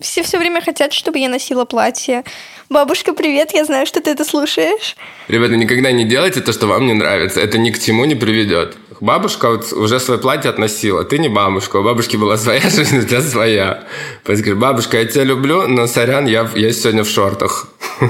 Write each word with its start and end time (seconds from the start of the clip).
Все 0.00 0.22
все 0.22 0.38
время 0.38 0.62
хотят, 0.62 0.94
чтобы 0.94 1.18
я 1.18 1.28
носила 1.28 1.66
платье. 1.66 2.24
Бабушка, 2.70 3.12
привет, 3.12 3.50
я 3.52 3.64
знаю, 3.66 3.84
что 3.84 4.00
ты 4.00 4.10
это 4.10 4.24
слушаешь. 4.24 4.96
Ребята, 5.28 5.56
никогда 5.56 5.92
не 5.92 6.06
делайте 6.06 6.40
то, 6.40 6.52
что 6.52 6.66
вам 6.66 6.86
не 6.86 6.94
нравится. 6.94 7.40
Это 7.40 7.58
ни 7.58 7.70
к 7.70 7.78
чему 7.78 8.06
не 8.06 8.14
приведет. 8.14 8.76
Бабушка 9.00 9.50
вот 9.50 9.72
уже 9.72 10.00
свое 10.00 10.18
платье 10.18 10.50
относила. 10.50 11.04
Ты 11.04 11.18
не 11.18 11.28
бабушка. 11.28 11.76
У 11.76 11.82
бабушки 11.82 12.16
была 12.16 12.38
своя 12.38 12.60
жизнь, 12.70 12.98
у 12.98 13.02
тебя 13.02 13.20
своя. 13.20 13.84
Поэтому 14.24 14.56
бабушка, 14.56 14.98
я 14.98 15.04
тебя 15.04 15.24
люблю, 15.24 15.68
но 15.68 15.86
сорян, 15.86 16.26
я, 16.26 16.48
я 16.54 16.72
сегодня 16.72 17.04
в 17.04 17.08
шортах. 17.08 17.68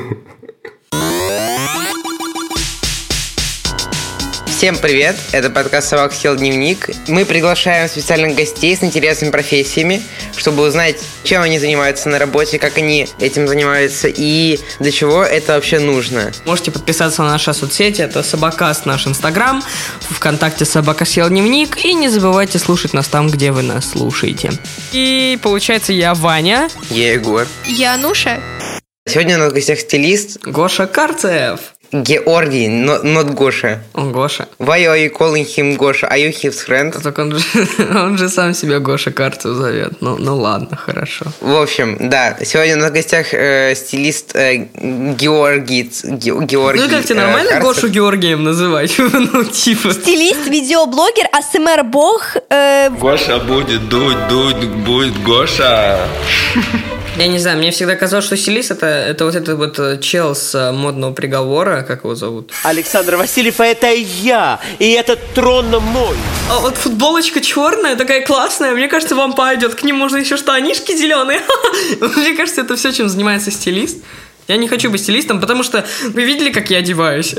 Всем 4.60 4.76
привет! 4.76 5.16
Это 5.32 5.48
подкаст 5.48 5.88
«Собак 5.88 6.12
съел 6.12 6.36
дневник». 6.36 6.90
Мы 7.08 7.24
приглашаем 7.24 7.88
специальных 7.88 8.36
гостей 8.36 8.76
с 8.76 8.84
интересными 8.84 9.30
профессиями, 9.30 10.02
чтобы 10.36 10.68
узнать, 10.68 10.96
чем 11.24 11.40
они 11.40 11.58
занимаются 11.58 12.10
на 12.10 12.18
работе, 12.18 12.58
как 12.58 12.76
они 12.76 13.08
этим 13.18 13.48
занимаются 13.48 14.06
и 14.14 14.60
для 14.78 14.92
чего 14.92 15.24
это 15.24 15.54
вообще 15.54 15.78
нужно. 15.78 16.30
Можете 16.44 16.72
подписаться 16.72 17.22
на 17.22 17.30
наши 17.30 17.54
соцсети. 17.54 18.02
Это 18.02 18.22
Собакаст 18.22 18.84
наш 18.84 19.06
Инстаграм, 19.06 19.62
ВКонтакте 20.10 20.66
Собака 20.66 21.06
съел 21.06 21.30
дневник. 21.30 21.82
И 21.82 21.94
не 21.94 22.10
забывайте 22.10 22.58
слушать 22.58 22.92
нас 22.92 23.08
там, 23.08 23.30
где 23.30 23.52
вы 23.52 23.62
нас 23.62 23.88
слушаете. 23.88 24.52
И 24.92 25.38
получается, 25.40 25.94
я 25.94 26.12
Ваня. 26.12 26.68
Я 26.90 27.14
Егор. 27.14 27.48
Я 27.64 27.94
Ануша. 27.94 28.42
Сегодня 29.12 29.36
у 29.36 29.38
нас 29.40 29.50
в 29.50 29.54
гостях 29.54 29.80
стилист 29.80 30.38
Гоша 30.46 30.86
Карцев. 30.86 31.58
Георгий, 31.92 32.68
not, 32.68 33.02
not 33.02 33.34
Гоша. 33.34 33.80
Он 33.94 34.12
Гоша. 34.12 34.46
Why 34.60 34.84
are 34.86 34.96
you 34.96 35.10
calling 35.10 35.44
him 35.44 35.76
Гоша? 35.76 36.06
Are 36.06 36.16
you 36.16 36.30
his 36.32 36.54
friend? 36.64 36.96
Так 37.02 37.18
он 37.18 37.36
же, 37.36 37.44
он 37.96 38.16
же 38.16 38.28
сам 38.28 38.54
себя 38.54 38.78
Гоша 38.78 39.10
Карцев 39.10 39.56
зовет. 39.56 39.94
Ну, 40.00 40.16
ну 40.16 40.36
ладно, 40.36 40.76
хорошо. 40.76 41.24
В 41.40 41.60
общем, 41.60 41.96
да, 41.98 42.36
сегодня 42.44 42.76
у 42.76 42.78
нас 42.78 42.90
в 42.90 42.94
гостях 42.94 43.34
э, 43.34 43.74
стилист 43.74 44.36
э, 44.36 44.68
Георгий. 44.74 45.90
Ге- 46.04 46.44
Георгий 46.46 46.80
Ну 46.84 46.88
как 46.88 47.04
тебе 47.04 47.18
э, 47.18 47.22
нормально 47.24 47.50
Карцев. 47.50 47.74
Гошу 47.74 47.88
Георгием 47.88 48.44
называть? 48.44 48.94
ну, 48.98 49.42
типа. 49.42 49.92
Стилист, 49.92 50.46
видеоблогер, 50.46 51.26
АСМР-бог. 51.32 52.36
э, 52.50 52.90
Гоша 52.90 53.40
будет 53.40 53.88
дуть, 53.88 54.28
дуть, 54.28 54.64
будет 54.86 55.20
Гоша. 55.24 55.98
Я 57.20 57.26
не 57.26 57.38
знаю, 57.38 57.58
мне 57.58 57.70
всегда 57.70 57.96
казалось, 57.96 58.24
что 58.24 58.34
стилист 58.34 58.70
это, 58.70 58.86
это 58.86 59.26
вот 59.26 59.34
этот 59.34 59.58
вот 59.58 59.78
э, 59.78 59.98
чел 60.00 60.34
с 60.34 60.54
э, 60.54 60.72
модного 60.72 61.12
приговора, 61.12 61.82
как 61.82 62.04
его 62.04 62.14
зовут? 62.14 62.50
Александр 62.62 63.16
Васильев, 63.16 63.60
это 63.60 63.92
я, 63.92 64.58
и 64.78 64.92
этот 64.92 65.20
трон 65.34 65.68
мой. 65.68 66.16
А 66.48 66.60
вот 66.60 66.78
футболочка 66.78 67.42
черная, 67.42 67.96
такая 67.96 68.24
классная, 68.24 68.72
мне 68.72 68.88
кажется, 68.88 69.16
вам 69.16 69.34
пойдет. 69.34 69.74
К 69.74 69.82
ним 69.82 69.96
можно 69.96 70.16
еще 70.16 70.38
штанишки 70.38 70.96
зеленые. 70.96 71.42
Мне 72.00 72.34
кажется, 72.34 72.62
это 72.62 72.76
все, 72.76 72.90
чем 72.90 73.10
занимается 73.10 73.50
стилист. 73.50 73.98
Я 74.50 74.56
не 74.56 74.66
хочу 74.66 74.90
быть 74.90 75.00
стилистом, 75.00 75.40
потому 75.40 75.62
что 75.62 75.86
вы 76.02 76.24
видели, 76.24 76.50
как 76.50 76.70
я 76.70 76.78
одеваюсь? 76.78 77.36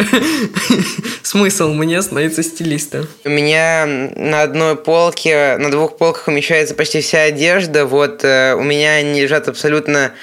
Смысл 1.23 1.73
мне 1.73 2.02
становиться 2.02 2.42
стилистом. 2.42 3.06
У 3.26 3.30
меня 3.30 3.86
на 4.16 4.44
одной 4.44 4.78
полке, 4.78 5.58
на 5.58 5.70
двух 5.70 5.98
полках 5.98 6.30
умещается 6.30 6.73
почти 6.73 7.02
вся 7.02 7.23
одежда. 7.23 7.86
Вот 7.86 8.23
э, 8.23 8.56
у 8.56 8.64
меня 8.64 8.92
они 8.94 9.23
лежат 9.23 9.50
абсолютно 9.50 10.14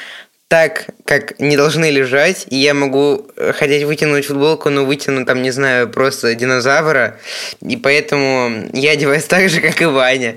так, 0.49 0.87
как 1.05 1.39
не 1.39 1.59
должны 1.59 1.91
лежать, 1.91 2.47
и 2.49 2.57
я 2.57 2.73
могу 2.73 3.31
э, 3.37 3.53
хотеть 3.53 3.85
вытянуть 3.85 4.25
футболку, 4.25 4.71
но 4.71 4.87
вытяну 4.87 5.27
там, 5.27 5.43
не 5.43 5.51
знаю, 5.51 5.91
просто 5.91 6.35
динозавра, 6.35 7.19
и 7.61 7.77
поэтому 7.77 8.71
я 8.73 8.93
одеваюсь 8.93 9.25
так 9.25 9.51
же, 9.51 9.61
как 9.61 9.83
и 9.83 9.85
Ваня. 9.85 10.37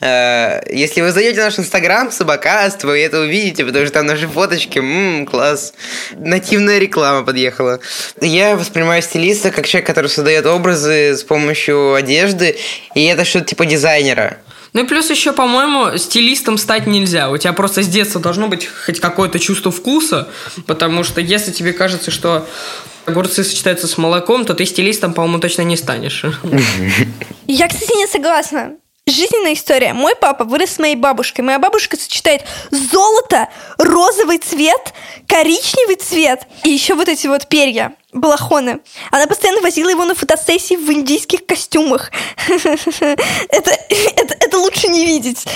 Э, 0.00 0.62
Если 0.68 1.00
вы 1.00 1.12
зайдете 1.12 1.42
в 1.42 1.44
наш 1.44 1.60
инстаграм, 1.60 2.10
собакаст, 2.10 2.82
вы 2.82 2.98
это 3.02 3.20
увидите, 3.20 3.64
потому 3.64 3.86
что 3.86 3.94
там 3.94 4.06
наши 4.06 4.26
фоточки, 4.26 4.80
ммм, 4.80 5.26
класс. 5.26 5.74
Нативная 6.10 6.80
реклама 6.80 7.24
подъехала. 7.24 7.78
Я 8.20 8.56
воспринимаю 8.56 9.00
стилиста 9.00 9.52
как 9.52 9.68
человек, 9.68 9.86
который 9.86 10.08
создает 10.08 10.44
образы 10.44 11.16
с 11.16 11.22
помощью 11.22 11.94
одежды, 11.94 12.56
и 12.96 13.04
это 13.04 13.24
что-то 13.24 13.46
типа 13.46 13.64
дизайнера. 13.64 14.38
Ну 14.72 14.84
и 14.84 14.86
плюс 14.86 15.10
еще, 15.10 15.32
по-моему, 15.32 15.98
стилистом 15.98 16.56
стать 16.56 16.86
нельзя. 16.86 17.30
У 17.30 17.36
тебя 17.36 17.52
просто 17.52 17.82
с 17.82 17.88
детства 17.88 18.20
должно 18.20 18.48
быть 18.48 18.66
хоть 18.66 19.00
какое-то 19.00 19.38
чувство 19.38 19.70
вкуса, 19.70 20.28
потому 20.66 21.04
что 21.04 21.20
если 21.20 21.52
тебе 21.52 21.72
кажется, 21.72 22.10
что 22.10 22.46
огурцы 23.04 23.44
сочетаются 23.44 23.86
с 23.86 23.98
молоком, 23.98 24.44
то 24.44 24.54
ты 24.54 24.64
стилистом, 24.64 25.12
по-моему, 25.12 25.40
точно 25.40 25.62
не 25.62 25.76
станешь. 25.76 26.24
Я, 27.46 27.68
кстати, 27.68 27.96
не 27.96 28.06
согласна. 28.06 28.76
Жизненная 29.08 29.54
история. 29.54 29.94
Мой 29.94 30.14
папа 30.14 30.44
вырос 30.44 30.74
с 30.74 30.78
моей 30.78 30.94
бабушкой. 30.94 31.44
Моя 31.44 31.58
бабушка 31.58 31.96
сочетает 31.96 32.44
золото, 32.70 33.48
розовый 33.76 34.38
цвет, 34.38 34.94
коричневый 35.26 35.96
цвет 35.96 36.46
и 36.62 36.70
еще 36.70 36.94
вот 36.94 37.08
эти 37.08 37.26
вот 37.26 37.48
перья, 37.48 37.96
балахоны. 38.12 38.78
Она 39.10 39.26
постоянно 39.26 39.60
возила 39.60 39.88
его 39.88 40.04
на 40.04 40.14
фотосессии 40.14 40.76
в 40.76 40.88
индийских 40.92 41.44
костюмах. 41.46 42.12
Это, 42.46 43.70
это, 43.88 44.34
это 44.38 44.58
лучше 44.58 44.86
не 44.86 45.04
видеть. 45.04 45.48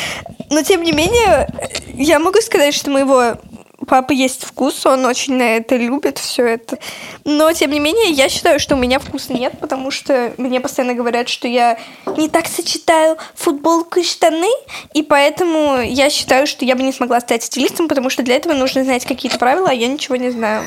Но, 0.51 0.63
тем 0.63 0.83
не 0.83 0.91
менее, 0.91 1.49
я 1.95 2.19
могу 2.19 2.41
сказать, 2.41 2.75
что 2.75 2.91
моего 2.91 3.39
папы 3.86 4.14
есть 4.14 4.44
вкус, 4.44 4.84
он 4.86 5.04
очень 5.04 5.36
на 5.36 5.56
это 5.56 5.76
любит, 5.76 6.19
все 6.19 6.47
это. 6.47 6.78
Но, 7.24 7.52
тем 7.52 7.70
не 7.70 7.80
менее, 7.80 8.10
я 8.10 8.28
считаю, 8.28 8.60
что 8.60 8.74
у 8.74 8.78
меня 8.78 8.98
вкуса 8.98 9.32
нет, 9.32 9.54
потому 9.60 9.91
что 9.91 10.32
мне 10.36 10.60
постоянно 10.60 10.94
говорят, 10.94 11.28
что 11.28 11.48
я 11.48 11.78
не 12.16 12.28
так 12.28 12.47
сочетаю 12.47 13.16
футболку 13.34 14.00
и 14.00 14.04
штаны, 14.04 14.50
и 14.94 15.02
поэтому 15.02 15.80
я 15.80 16.10
считаю, 16.10 16.47
что 16.47 16.64
я 16.64 16.76
бы 16.76 16.82
не 16.82 16.92
смогла 16.92 17.20
стать 17.20 17.44
стилистом, 17.44 17.88
потому 17.88 18.10
что 18.10 18.22
для 18.22 18.36
этого 18.36 18.52
нужно 18.52 18.84
знать 18.84 19.06
какие-то 19.06 19.38
правила, 19.38 19.70
а 19.70 19.74
я 19.74 19.88
ничего 19.88 20.16
не 20.16 20.30
знаю. 20.30 20.66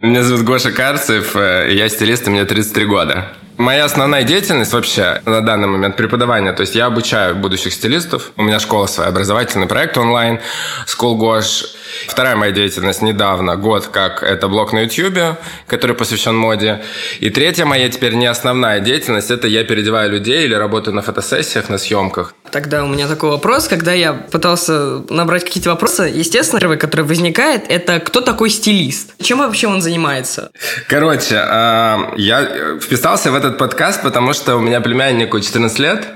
Меня 0.00 0.22
зовут 0.22 0.44
Гоша 0.44 0.72
Карцев, 0.72 1.34
э, 1.36 1.68
я 1.72 1.88
стилист, 1.88 2.26
и 2.26 2.30
мне 2.30 2.44
33 2.44 2.84
года. 2.84 3.32
Моя 3.58 3.86
основная 3.86 4.22
деятельность 4.22 4.74
вообще 4.74 5.22
на 5.24 5.40
данный 5.40 5.66
момент 5.66 5.96
преподавание. 5.96 6.52
То 6.52 6.60
есть 6.60 6.74
я 6.74 6.86
обучаю 6.86 7.34
будущих 7.34 7.72
стилистов. 7.72 8.32
У 8.36 8.42
меня 8.42 8.60
школа 8.60 8.86
своя, 8.86 9.08
образовательный 9.08 9.66
проект 9.66 9.96
онлайн, 9.96 10.40
School 10.86 11.16
Gosh. 11.18 11.64
Вторая 12.06 12.36
моя 12.36 12.52
деятельность 12.52 13.00
недавно, 13.00 13.56
год 13.56 13.86
как 13.86 14.22
это 14.22 14.48
блог 14.48 14.74
на 14.74 14.80
YouTube, 14.80 15.38
который 15.66 15.96
посвящен 15.96 16.36
моде. 16.36 16.82
И 17.20 17.30
третья 17.30 17.64
моя 17.64 17.88
теперь 17.88 18.14
не 18.14 18.26
основная 18.26 18.80
деятельность, 18.80 19.30
это 19.30 19.48
я 19.48 19.64
переодеваю 19.64 20.10
людей 20.10 20.44
или 20.44 20.54
работаю 20.54 20.94
на 20.94 21.00
фотосессиях, 21.00 21.70
на 21.70 21.78
съемках. 21.78 22.34
Тогда 22.50 22.84
у 22.84 22.88
меня 22.88 23.08
такой 23.08 23.30
вопрос, 23.30 23.68
когда 23.68 23.92
я 23.92 24.12
пытался 24.12 25.02
набрать 25.10 25.44
какие-то 25.44 25.70
вопросы, 25.70 26.04
естественно, 26.14 26.60
первый, 26.60 26.78
который 26.78 27.04
возникает, 27.04 27.64
это 27.68 28.00
кто 28.00 28.20
такой 28.20 28.50
стилист? 28.50 29.14
Чем 29.22 29.38
вообще 29.38 29.68
он 29.68 29.82
занимается? 29.82 30.50
Короче, 30.88 31.36
а, 31.36 32.12
я 32.16 32.78
вписался 32.80 33.30
в 33.30 33.34
этот 33.34 33.58
подкаст, 33.58 34.02
потому 34.02 34.32
что 34.32 34.56
у 34.56 34.60
меня 34.60 34.80
племяннику 34.80 35.40
14 35.40 35.78
лет, 35.78 36.06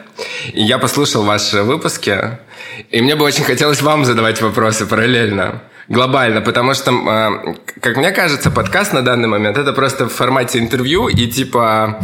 и 0.53 0.63
я 0.63 0.79
послушал 0.79 1.25
ваши 1.25 1.63
выпуски, 1.63 2.39
и 2.91 3.01
мне 3.01 3.17
бы 3.17 3.25
очень 3.25 3.45
хотелось 3.45 3.83
вам 3.83 4.05
задавать 4.05 4.41
вопросы 4.41 4.87
параллельно. 4.87 5.63
Глобально, 5.91 6.41
потому 6.41 6.73
что, 6.75 6.93
а, 6.93 7.57
как 7.81 7.97
мне 7.97 8.13
кажется, 8.13 8.53
подкаст 8.53 8.93
на 8.93 9.03
данный 9.03 9.27
момент 9.27 9.59
это 9.59 9.73
просто 9.73 10.09
в 10.09 10.13
формате 10.13 10.61
интервью, 10.61 11.09
и 11.09 11.27
типа 11.27 11.99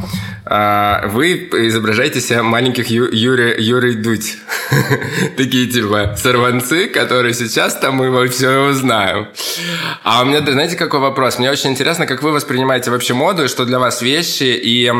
а, 0.44 1.06
вы 1.06 1.34
изображаете 1.52 2.20
себя 2.20 2.42
маленьких 2.42 2.88
Ю, 2.88 3.08
Юрий, 3.12 3.62
Юрий 3.62 3.94
Дудь. 3.94 4.38
Такие 5.36 5.68
типа 5.68 6.16
сорванцы, 6.16 6.88
которые 6.88 7.32
сейчас 7.32 7.76
там 7.76 7.94
мы 7.94 8.10
во 8.10 8.26
все 8.26 8.70
узнаем. 8.70 9.28
А 10.02 10.22
у 10.22 10.24
меня, 10.24 10.40
знаете, 10.40 10.74
какой 10.74 10.98
вопрос? 10.98 11.38
Мне 11.38 11.48
очень 11.48 11.70
интересно, 11.70 12.08
как 12.08 12.24
вы 12.24 12.32
воспринимаете 12.32 12.90
вообще 12.90 13.14
моду, 13.14 13.44
и 13.44 13.48
что 13.48 13.64
для 13.64 13.78
вас 13.78 14.02
вещи, 14.02 14.58
и 14.60 14.92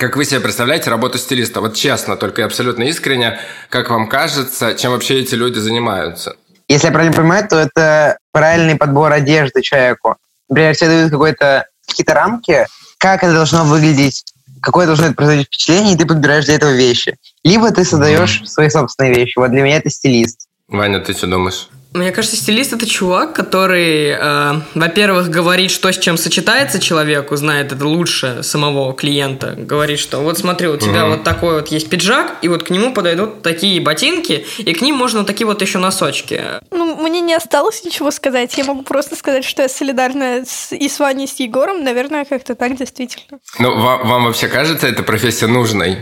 как 0.00 0.16
вы 0.16 0.24
себе 0.24 0.40
представляете 0.40 0.90
работу 0.90 1.16
стилиста. 1.16 1.60
Вот 1.60 1.76
честно, 1.76 2.16
только 2.16 2.42
и 2.42 2.44
абсолютно 2.44 2.82
искренне, 2.82 3.38
как 3.68 3.88
вам 3.88 4.08
кажется, 4.08 4.74
чем 4.74 4.90
вообще 4.90 5.20
эти 5.20 5.36
люди 5.36 5.60
занимаются? 5.60 6.34
Если 6.68 6.86
я 6.86 6.92
правильно 6.92 7.14
понимаю, 7.14 7.46
то 7.48 7.58
это 7.58 8.18
правильный 8.32 8.76
подбор 8.76 9.12
одежды 9.12 9.62
человеку. 9.62 10.16
Например, 10.48 10.74
тебе 10.74 10.88
дают 10.88 11.10
какой-то, 11.10 11.66
какие-то 11.86 12.14
рамки, 12.14 12.66
как 12.98 13.22
это 13.22 13.32
должно 13.32 13.64
выглядеть, 13.64 14.24
какое 14.60 14.86
должно 14.86 15.12
производить 15.12 15.46
впечатление, 15.46 15.94
и 15.94 15.96
ты 15.96 16.06
подбираешь 16.06 16.46
для 16.46 16.54
этого 16.54 16.72
вещи. 16.72 17.16
Либо 17.44 17.70
ты 17.70 17.84
создаешь 17.84 18.42
свои 18.44 18.68
собственные 18.70 19.14
вещи. 19.14 19.38
Вот 19.38 19.50
для 19.50 19.62
меня 19.62 19.76
это 19.76 19.90
стилист. 19.90 20.48
Ваня, 20.68 21.00
ты 21.00 21.12
что 21.12 21.26
думаешь? 21.26 21.68
Мне 21.94 22.10
кажется, 22.10 22.36
стилист 22.36 22.72
это 22.72 22.86
чувак, 22.86 23.34
который, 23.34 24.16
э, 24.18 24.60
во-первых, 24.74 25.28
говорит, 25.28 25.70
что 25.70 25.92
с 25.92 25.98
чем 25.98 26.16
сочетается 26.16 26.80
человеку, 26.80 27.36
знает 27.36 27.70
это 27.72 27.86
лучше 27.86 28.42
самого 28.42 28.94
клиента. 28.94 29.54
Говорит, 29.56 29.98
что 29.98 30.20
вот 30.20 30.38
смотри, 30.38 30.68
у 30.68 30.78
тебя 30.78 31.06
вот 31.06 31.22
такой 31.22 31.54
вот 31.56 31.68
есть 31.68 31.90
пиджак, 31.90 32.36
и 32.40 32.48
вот 32.48 32.62
к 32.62 32.70
нему 32.70 32.94
подойдут 32.94 33.42
такие 33.42 33.78
ботинки, 33.80 34.46
и 34.56 34.72
к 34.72 34.80
ним 34.80 34.96
можно 34.96 35.24
такие 35.24 35.46
вот 35.46 35.60
еще 35.60 35.78
носочки. 35.78 36.42
Ну, 36.70 36.96
мне 36.96 37.20
не 37.20 37.34
осталось 37.34 37.84
ничего 37.84 38.10
сказать. 38.10 38.56
Я 38.56 38.64
могу 38.64 38.82
просто 38.82 39.14
сказать, 39.14 39.44
что 39.44 39.62
я 39.62 39.68
солидарна 39.68 40.44
с, 40.46 40.72
и 40.72 40.88
с 40.88 40.98
Ваней, 40.98 41.26
и 41.26 41.28
с 41.28 41.40
Егором. 41.40 41.84
Наверное, 41.84 42.24
как-то 42.24 42.54
так 42.54 42.76
действительно. 42.76 43.38
Ну, 43.58 43.78
вам, 43.78 44.08
вам 44.08 44.24
вообще 44.24 44.48
кажется 44.48 44.86
эта 44.86 45.02
профессия 45.02 45.46
нужной? 45.46 45.98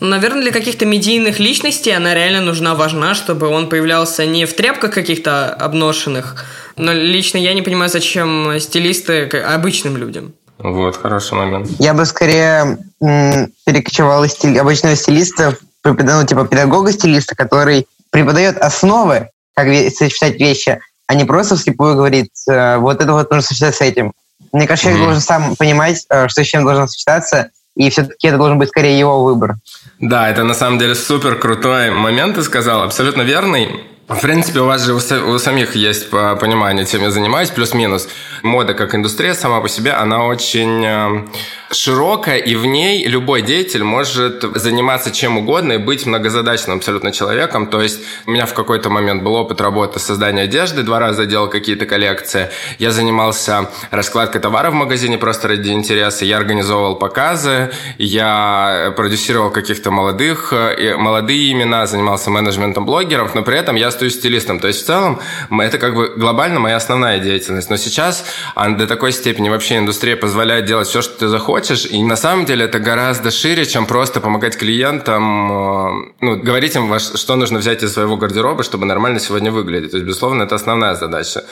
Ну, 0.00 0.08
наверное, 0.08 0.42
для 0.42 0.52
каких-то 0.52 0.86
медийных 0.86 1.38
личностей 1.38 1.90
она 1.90 2.14
реально 2.14 2.40
нужна, 2.40 2.74
важна, 2.74 3.14
чтобы 3.14 3.48
он 3.48 3.68
появлялся 3.68 4.24
не 4.24 4.46
в 4.46 4.54
тряпках 4.54 4.94
каких-то 4.94 5.33
обношенных, 5.42 6.44
но 6.76 6.92
лично 6.92 7.38
я 7.38 7.54
не 7.54 7.62
понимаю, 7.62 7.90
зачем 7.90 8.58
стилисты 8.58 9.28
обычным 9.38 9.96
людям. 9.96 10.34
Вот, 10.58 10.96
хороший 10.96 11.34
момент. 11.34 11.68
Я 11.78 11.94
бы 11.94 12.04
скорее 12.06 12.78
м, 13.00 13.52
перекочевал 13.66 14.24
из 14.24 14.32
стиль, 14.32 14.58
обычного 14.58 14.96
стилиста, 14.96 15.56
ну, 15.84 16.26
типа 16.26 16.46
педагога-стилиста, 16.46 17.34
который 17.34 17.86
преподает 18.10 18.58
основы, 18.58 19.28
как 19.54 19.68
сочетать 19.92 20.38
вещи, 20.38 20.80
а 21.06 21.14
не 21.14 21.24
просто 21.24 21.56
вслепую 21.56 21.96
говорит, 21.96 22.30
э, 22.48 22.76
вот 22.78 23.00
это 23.00 23.12
вот 23.12 23.30
нужно 23.30 23.42
сочетать 23.42 23.74
с 23.74 23.80
этим. 23.80 24.12
Мне 24.52 24.66
кажется, 24.66 24.84
человек 24.84 25.02
mm-hmm. 25.02 25.04
должен 25.04 25.22
сам 25.22 25.56
понимать, 25.56 26.06
э, 26.08 26.28
что 26.28 26.44
с 26.44 26.46
чем 26.46 26.64
должно 26.64 26.86
сочетаться, 26.86 27.50
и 27.76 27.90
все-таки 27.90 28.28
это 28.28 28.38
должен 28.38 28.58
быть 28.58 28.68
скорее 28.68 28.98
его 28.98 29.24
выбор. 29.24 29.56
Да, 29.98 30.30
это 30.30 30.44
на 30.44 30.54
самом 30.54 30.78
деле 30.78 30.94
супер 30.94 31.36
крутой 31.36 31.90
момент, 31.90 32.36
ты 32.36 32.42
сказал, 32.42 32.82
абсолютно 32.82 33.22
верный. 33.22 33.84
В 34.06 34.20
принципе, 34.20 34.60
у 34.60 34.66
вас 34.66 34.84
же 34.84 34.92
у 34.92 35.38
самих 35.38 35.76
есть 35.76 36.10
понимание, 36.10 36.84
чем 36.84 37.00
я 37.00 37.10
занимаюсь, 37.10 37.48
плюс-минус. 37.48 38.06
Мода 38.42 38.74
как 38.74 38.94
индустрия 38.94 39.32
сама 39.32 39.62
по 39.62 39.68
себе, 39.68 39.92
она 39.92 40.26
очень 40.26 40.84
э, 40.84 41.26
широкая, 41.70 42.36
и 42.36 42.54
в 42.54 42.66
ней 42.66 43.06
любой 43.06 43.40
деятель 43.40 43.82
может 43.82 44.42
заниматься 44.56 45.10
чем 45.10 45.38
угодно 45.38 45.72
и 45.72 45.78
быть 45.78 46.04
многозадачным 46.04 46.76
абсолютно 46.76 47.12
человеком. 47.12 47.66
То 47.68 47.80
есть 47.80 48.00
у 48.26 48.32
меня 48.32 48.44
в 48.44 48.52
какой-то 48.52 48.90
момент 48.90 49.22
был 49.22 49.34
опыт 49.36 49.62
работы 49.62 49.98
создания 49.98 50.42
одежды, 50.42 50.82
два 50.82 50.98
раза 50.98 51.24
делал 51.24 51.48
какие-то 51.48 51.86
коллекции. 51.86 52.50
Я 52.78 52.90
занимался 52.90 53.70
раскладкой 53.90 54.42
товара 54.42 54.70
в 54.70 54.74
магазине 54.74 55.16
просто 55.16 55.48
ради 55.48 55.70
интереса. 55.70 56.26
Я 56.26 56.36
организовывал 56.36 56.96
показы, 56.96 57.70
я 57.96 58.92
продюсировал 58.94 59.50
каких-то 59.50 59.90
молодых, 59.90 60.52
э, 60.52 60.94
молодые 60.96 61.52
имена, 61.52 61.86
занимался 61.86 62.30
менеджментом 62.30 62.84
блогеров, 62.84 63.34
но 63.34 63.42
при 63.42 63.56
этом 63.56 63.76
я 63.76 63.93
стою 63.94 64.10
стилистом. 64.10 64.60
То 64.60 64.68
есть 64.68 64.82
в 64.82 64.86
целом 64.86 65.20
это 65.50 65.78
как 65.78 65.94
бы 65.94 66.14
глобально 66.16 66.60
моя 66.60 66.76
основная 66.76 67.18
деятельность. 67.18 67.70
Но 67.70 67.76
сейчас 67.76 68.24
а, 68.54 68.68
до 68.70 68.86
такой 68.86 69.12
степени 69.12 69.48
вообще 69.48 69.78
индустрия 69.78 70.16
позволяет 70.16 70.66
делать 70.66 70.88
все, 70.88 71.02
что 71.02 71.18
ты 71.18 71.28
захочешь. 71.28 71.86
И 71.86 72.02
на 72.02 72.16
самом 72.16 72.44
деле 72.44 72.66
это 72.66 72.78
гораздо 72.78 73.30
шире, 73.30 73.64
чем 73.64 73.86
просто 73.86 74.20
помогать 74.20 74.56
клиентам, 74.56 75.52
э, 75.52 76.12
ну, 76.20 76.36
говорить 76.36 76.76
им, 76.76 76.98
что 76.98 77.36
нужно 77.36 77.58
взять 77.58 77.82
из 77.82 77.92
своего 77.92 78.16
гардероба, 78.16 78.62
чтобы 78.62 78.86
нормально 78.86 79.18
сегодня 79.20 79.50
выглядеть. 79.50 79.92
То 79.92 79.96
есть, 79.96 80.06
безусловно, 80.06 80.42
это 80.42 80.54
основная 80.54 80.94
задача. 80.94 81.44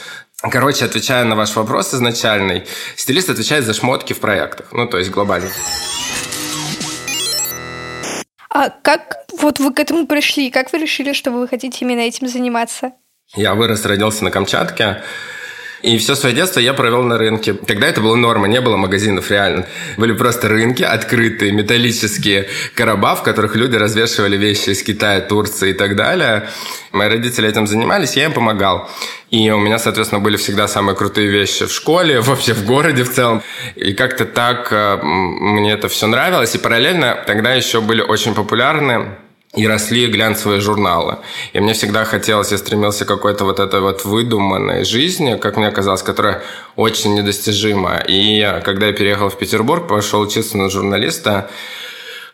Короче, 0.50 0.84
отвечая 0.84 1.24
на 1.24 1.36
ваш 1.36 1.54
вопрос 1.54 1.94
изначальный, 1.94 2.64
стилист 2.96 3.30
отвечает 3.30 3.64
за 3.64 3.74
шмотки 3.74 4.12
в 4.12 4.18
проектах, 4.18 4.66
ну, 4.72 4.86
то 4.86 4.98
есть 4.98 5.10
глобально. 5.10 5.48
А 8.54 8.68
как 8.68 9.24
вот 9.38 9.58
вы 9.60 9.72
к 9.72 9.80
этому 9.80 10.06
пришли? 10.06 10.50
Как 10.50 10.72
вы 10.72 10.78
решили, 10.78 11.14
что 11.14 11.30
вы 11.30 11.48
хотите 11.48 11.78
именно 11.80 12.00
этим 12.00 12.28
заниматься? 12.28 12.92
Я 13.34 13.54
вырос, 13.54 13.86
родился 13.86 14.24
на 14.24 14.30
Камчатке. 14.30 15.02
И 15.82 15.98
все 15.98 16.14
свое 16.14 16.34
детство 16.34 16.60
я 16.60 16.74
провел 16.74 17.02
на 17.02 17.18
рынке. 17.18 17.54
Тогда 17.54 17.88
это 17.88 18.00
была 18.00 18.16
норма, 18.16 18.46
не 18.46 18.60
было 18.60 18.76
магазинов 18.76 19.30
реально. 19.30 19.66
Были 19.96 20.12
просто 20.12 20.48
рынки 20.48 20.82
открытые, 20.82 21.52
металлические 21.52 22.48
короба, 22.74 23.16
в 23.16 23.22
которых 23.22 23.56
люди 23.56 23.76
развешивали 23.76 24.36
вещи 24.36 24.70
из 24.70 24.82
Китая, 24.82 25.20
Турции 25.20 25.70
и 25.70 25.72
так 25.72 25.96
далее. 25.96 26.48
Мои 26.92 27.08
родители 27.08 27.48
этим 27.48 27.66
занимались, 27.66 28.16
я 28.16 28.26
им 28.26 28.32
помогал. 28.32 28.88
И 29.30 29.50
у 29.50 29.58
меня, 29.58 29.78
соответственно, 29.78 30.20
были 30.20 30.36
всегда 30.36 30.68
самые 30.68 30.94
крутые 30.94 31.28
вещи 31.28 31.66
в 31.66 31.72
школе, 31.72 32.20
вообще 32.22 32.52
в 32.52 32.64
городе 32.64 33.02
в 33.02 33.12
целом. 33.12 33.42
И 33.74 33.92
как-то 33.92 34.24
так 34.24 34.68
э, 34.70 34.98
мне 35.02 35.72
это 35.72 35.88
все 35.88 36.06
нравилось. 36.06 36.54
И 36.54 36.58
параллельно 36.58 37.24
тогда 37.26 37.54
еще 37.54 37.80
были 37.80 38.02
очень 38.02 38.34
популярны 38.34 39.16
и 39.54 39.66
росли 39.66 40.06
глянцевые 40.06 40.60
журналы. 40.60 41.18
И 41.52 41.60
мне 41.60 41.74
всегда 41.74 42.04
хотелось, 42.04 42.52
я 42.52 42.58
стремился 42.58 43.04
к 43.04 43.08
какой-то 43.08 43.44
вот 43.44 43.60
этой 43.60 43.80
вот 43.80 44.04
выдуманной 44.04 44.84
жизни, 44.84 45.36
как 45.36 45.56
мне 45.58 45.70
казалось, 45.70 46.02
которая 46.02 46.42
очень 46.74 47.14
недостижима. 47.14 48.02
И 48.08 48.40
когда 48.64 48.86
я 48.86 48.92
переехал 48.92 49.28
в 49.28 49.36
Петербург, 49.36 49.86
пошел 49.86 50.22
учиться 50.22 50.56
на 50.56 50.70
журналиста, 50.70 51.50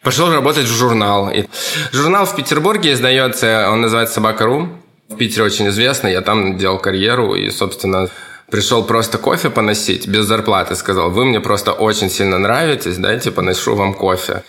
пошел 0.03 0.31
работать 0.32 0.67
в 0.67 0.76
журнал. 0.76 1.29
И 1.31 1.47
журнал 1.93 2.25
в 2.25 2.37
Петербурге 2.37 2.93
издается, 2.93 3.69
он 3.73 3.81
называется 3.81 4.14
«Собака.ру». 4.14 4.69
В 5.09 5.17
Питере 5.17 5.44
очень 5.44 5.69
известный, 5.69 6.12
я 6.12 6.21
там 6.21 6.59
делал 6.59 6.79
карьеру 6.79 7.35
и, 7.35 7.50
собственно, 7.50 8.11
пришел 8.50 8.85
просто 8.85 9.19
кофе 9.19 9.50
поносить 9.50 10.06
без 10.06 10.26
зарплаты, 10.26 10.75
сказал, 10.76 11.11
вы 11.11 11.25
мне 11.25 11.41
просто 11.41 11.73
очень 11.73 12.11
сильно 12.11 12.38
нравитесь, 12.38 12.99
дайте 12.99 13.31
поношу 13.31 13.75
вам 13.75 13.94
кофе. 13.94 14.44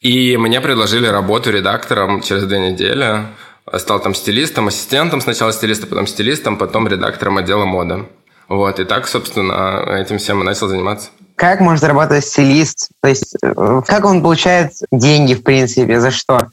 И 0.00 0.36
мне 0.36 0.60
предложили 0.60 1.06
работу 1.06 1.50
редактором 1.50 2.22
через 2.22 2.44
две 2.44 2.60
недели. 2.70 3.26
Стал 3.76 4.00
там 4.00 4.14
стилистом, 4.14 4.68
ассистентом 4.68 5.20
сначала 5.20 5.52
стилиста, 5.52 5.86
потом 5.86 6.06
стилистом, 6.06 6.56
потом 6.56 6.86
редактором 6.86 7.36
отдела 7.36 7.64
моды. 7.64 8.06
Вот, 8.48 8.80
и 8.80 8.84
так, 8.84 9.06
собственно, 9.06 9.84
этим 10.00 10.18
всем 10.18 10.40
и 10.40 10.44
начал 10.44 10.68
заниматься. 10.68 11.10
Как 11.36 11.60
может 11.60 11.80
зарабатывать 11.80 12.24
стилист? 12.24 12.88
То 13.02 13.08
есть, 13.08 13.36
э, 13.42 13.82
как 13.86 14.04
он 14.06 14.22
получает 14.22 14.72
деньги, 14.90 15.34
в 15.34 15.42
принципе, 15.42 16.00
за 16.00 16.10
что? 16.10 16.48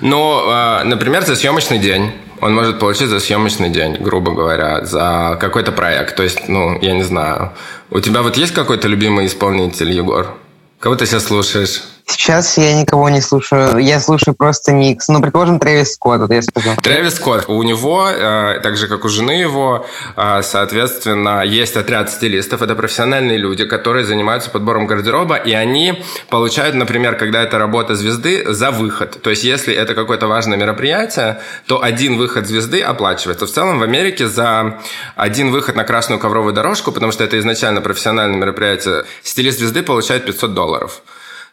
Ну, 0.00 0.40
а, 0.48 0.82
например, 0.84 1.24
за 1.26 1.36
съемочный 1.36 1.78
день. 1.78 2.12
Он 2.40 2.54
может 2.54 2.78
получить 2.78 3.08
за 3.08 3.20
съемочный 3.20 3.68
день, 3.68 3.96
грубо 4.00 4.32
говоря, 4.32 4.84
за 4.84 5.36
какой-то 5.38 5.70
проект. 5.70 6.16
То 6.16 6.22
есть, 6.22 6.48
ну, 6.48 6.80
я 6.80 6.94
не 6.94 7.02
знаю. 7.02 7.52
У 7.90 8.00
тебя 8.00 8.22
вот 8.22 8.36
есть 8.36 8.54
какой-то 8.54 8.88
любимый 8.88 9.26
исполнитель, 9.26 9.92
Егор? 9.92 10.34
Кого 10.80 10.96
ты 10.96 11.06
сейчас 11.06 11.26
слушаешь? 11.26 11.82
Сейчас 12.06 12.58
я 12.58 12.74
никого 12.74 13.08
не 13.08 13.20
слушаю. 13.22 13.78
Я 13.78 13.98
слушаю 13.98 14.34
просто 14.34 14.72
микс. 14.72 15.08
Ну, 15.08 15.22
предположим, 15.22 15.58
Трэвис 15.58 15.94
Скотт, 15.94 16.20
вот 16.20 16.30
я 16.30 16.42
сказал. 16.42 16.76
Трэвис 16.76 17.14
Скотт. 17.14 17.48
У 17.48 17.62
него, 17.62 18.06
э, 18.08 18.60
так 18.62 18.76
же, 18.76 18.88
как 18.88 19.04
у 19.04 19.08
жены 19.08 19.32
его, 19.32 19.86
э, 20.16 20.42
соответственно, 20.42 21.42
есть 21.42 21.76
отряд 21.76 22.10
стилистов. 22.10 22.60
Это 22.60 22.74
профессиональные 22.74 23.38
люди, 23.38 23.64
которые 23.64 24.04
занимаются 24.04 24.50
подбором 24.50 24.86
гардероба, 24.86 25.36
и 25.36 25.52
они 25.52 26.02
получают, 26.28 26.74
например, 26.74 27.16
когда 27.16 27.42
это 27.42 27.58
работа 27.58 27.94
звезды, 27.94 28.52
за 28.52 28.70
выход. 28.70 29.22
То 29.22 29.30
есть, 29.30 29.44
если 29.44 29.74
это 29.74 29.94
какое-то 29.94 30.26
важное 30.26 30.58
мероприятие, 30.58 31.40
то 31.66 31.82
один 31.82 32.18
выход 32.18 32.46
звезды 32.46 32.82
оплачивается. 32.82 33.46
В 33.46 33.50
целом, 33.50 33.78
в 33.78 33.82
Америке 33.82 34.28
за 34.28 34.78
один 35.16 35.50
выход 35.50 35.74
на 35.74 35.84
красную 35.84 36.18
ковровую 36.18 36.52
дорожку, 36.52 36.92
потому 36.92 37.12
что 37.12 37.24
это 37.24 37.38
изначально 37.38 37.80
профессиональное 37.80 38.38
мероприятие, 38.38 39.04
стилист 39.22 39.58
звезды 39.58 39.82
получает 39.82 40.26
500 40.26 40.52
долларов. 40.52 41.02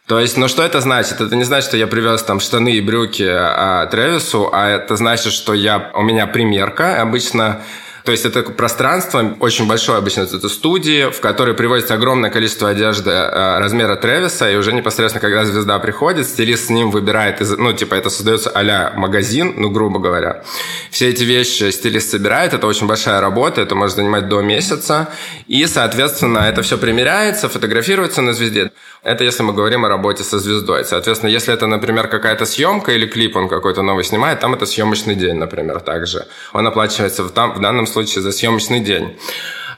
То 0.06 0.18
есть, 0.18 0.36
ну 0.36 0.48
что 0.48 0.62
это 0.62 0.80
значит? 0.80 1.20
Это 1.20 1.34
не 1.36 1.44
значит, 1.44 1.68
что 1.68 1.76
я 1.76 1.86
привез 1.86 2.22
там 2.22 2.40
штаны 2.40 2.72
и 2.72 2.80
брюки 2.80 3.26
а, 3.28 3.86
Тревису, 3.86 4.50
а 4.52 4.68
это 4.68 4.96
значит, 4.96 5.32
что 5.32 5.54
я, 5.54 5.90
у 5.94 6.02
меня 6.02 6.26
примерка. 6.26 7.00
Обычно 7.00 7.62
то 8.04 8.10
есть 8.10 8.24
это 8.24 8.42
пространство 8.42 9.36
очень 9.38 9.66
большое 9.66 9.98
обычно, 9.98 10.22
это 10.22 10.48
студии, 10.48 11.10
в 11.10 11.20
которой 11.20 11.54
приводится 11.54 11.94
огромное 11.94 12.30
количество 12.30 12.68
одежды 12.68 13.10
э, 13.10 13.58
размера 13.58 13.94
Тревиса, 13.94 14.50
и 14.50 14.56
уже 14.56 14.72
непосредственно, 14.72 15.20
когда 15.20 15.44
звезда 15.44 15.78
приходит, 15.78 16.26
стилист 16.26 16.66
с 16.66 16.70
ним 16.70 16.90
выбирает, 16.90 17.40
ну, 17.58 17.72
типа, 17.72 17.94
это 17.94 18.10
создается 18.10 18.50
а 18.52 18.92
магазин, 18.96 19.54
ну, 19.56 19.70
грубо 19.70 20.00
говоря. 20.00 20.42
Все 20.90 21.10
эти 21.10 21.22
вещи 21.22 21.70
стилист 21.70 22.10
собирает, 22.10 22.54
это 22.54 22.66
очень 22.66 22.88
большая 22.88 23.20
работа, 23.20 23.60
это 23.60 23.76
может 23.76 23.96
занимать 23.96 24.28
до 24.28 24.40
месяца, 24.40 25.08
и, 25.46 25.64
соответственно, 25.66 26.38
это 26.38 26.62
все 26.62 26.78
примеряется, 26.78 27.48
фотографируется 27.48 28.20
на 28.20 28.32
звезде. 28.32 28.72
Это 29.02 29.24
если 29.24 29.42
мы 29.42 29.52
говорим 29.52 29.84
о 29.84 29.88
работе 29.88 30.22
со 30.22 30.38
звездой. 30.38 30.84
Соответственно, 30.84 31.30
если 31.30 31.52
это, 31.52 31.66
например, 31.66 32.06
какая-то 32.06 32.46
съемка 32.46 32.92
или 32.92 33.06
клип 33.06 33.36
он 33.36 33.48
какой-то 33.48 33.82
новый 33.82 34.04
снимает, 34.04 34.38
там 34.38 34.54
это 34.54 34.64
съемочный 34.64 35.16
день, 35.16 35.34
например, 35.34 35.80
также. 35.80 36.26
Он 36.52 36.66
оплачивается 36.66 37.24
в, 37.24 37.30
там, 37.32 37.52
в 37.54 37.60
данном 37.60 37.88
случае 37.88 38.22
за 38.22 38.30
съемочный 38.30 38.78
день. 38.78 39.18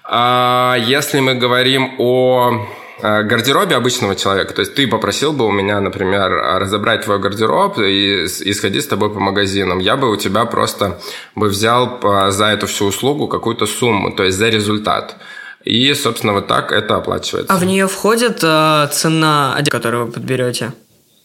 А 0.04 0.76
если 0.78 1.20
мы 1.20 1.34
говорим 1.34 1.94
о 1.98 2.66
гардеробе 3.00 3.76
обычного 3.76 4.14
человека. 4.14 4.54
То 4.54 4.60
есть 4.60 4.74
ты 4.74 4.86
попросил 4.86 5.32
бы 5.32 5.46
у 5.46 5.50
меня, 5.50 5.80
например, 5.80 6.30
разобрать 6.30 7.04
твой 7.04 7.18
гардероб 7.18 7.78
и, 7.78 8.24
и 8.24 8.52
сходить 8.52 8.84
с 8.84 8.86
тобой 8.86 9.12
по 9.12 9.20
магазинам. 9.20 9.78
Я 9.78 9.96
бы 9.96 10.10
у 10.10 10.16
тебя 10.16 10.44
просто 10.44 11.00
бы 11.34 11.48
взял 11.48 12.00
за 12.30 12.46
эту 12.46 12.66
всю 12.66 12.86
услугу 12.86 13.26
какую-то 13.26 13.66
сумму, 13.66 14.12
то 14.12 14.22
есть 14.22 14.38
за 14.38 14.48
результат. 14.48 15.16
И, 15.64 15.94
собственно, 15.94 16.34
вот 16.34 16.46
так 16.46 16.72
это 16.72 16.96
оплачивается. 16.96 17.52
А 17.52 17.56
в 17.56 17.64
нее 17.64 17.88
входит 17.88 18.40
э, 18.42 18.88
цена, 18.92 19.56
которую 19.70 20.06
вы 20.06 20.12
подберете? 20.12 20.72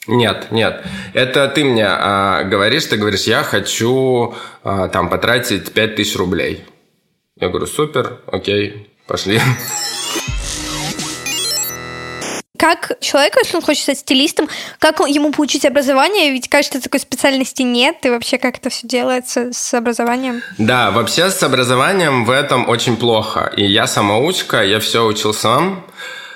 Нет, 0.07 0.47
нет. 0.51 0.83
Это 1.13 1.47
ты 1.49 1.63
мне 1.63 1.85
а, 1.85 2.43
говоришь, 2.43 2.85
ты 2.85 2.97
говоришь, 2.97 3.23
я 3.23 3.43
хочу 3.43 4.33
а, 4.63 4.87
там 4.87 5.09
потратить 5.09 5.71
5000 5.71 6.15
рублей. 6.15 6.65
Я 7.39 7.49
говорю, 7.49 7.67
супер, 7.67 8.19
окей, 8.31 8.89
пошли. 9.07 9.39
Как 12.59 12.99
человеку, 12.99 13.39
если 13.41 13.55
он 13.55 13.61
хочет 13.63 13.83
стать 13.83 13.99
стилистом, 13.99 14.49
как 14.79 14.99
он- 14.99 15.09
ему 15.09 15.31
получить 15.31 15.65
образование? 15.65 16.31
Ведь, 16.31 16.49
кажется, 16.49 16.81
такой 16.81 16.99
специальности 16.99 17.61
нет. 17.61 17.95
И 18.03 18.09
вообще, 18.09 18.37
как 18.37 18.57
это 18.57 18.69
все 18.69 18.85
делается 18.85 19.53
с 19.53 19.73
образованием? 19.73 20.41
Да, 20.57 20.91
вообще 20.91 21.29
с 21.31 21.41
образованием 21.41 22.25
в 22.25 22.29
этом 22.29 22.67
очень 22.67 22.97
плохо. 22.97 23.51
И 23.55 23.63
я 23.65 23.87
самоучка, 23.87 24.61
я 24.61 24.79
все 24.81 25.05
учил 25.05 25.33
сам. 25.33 25.85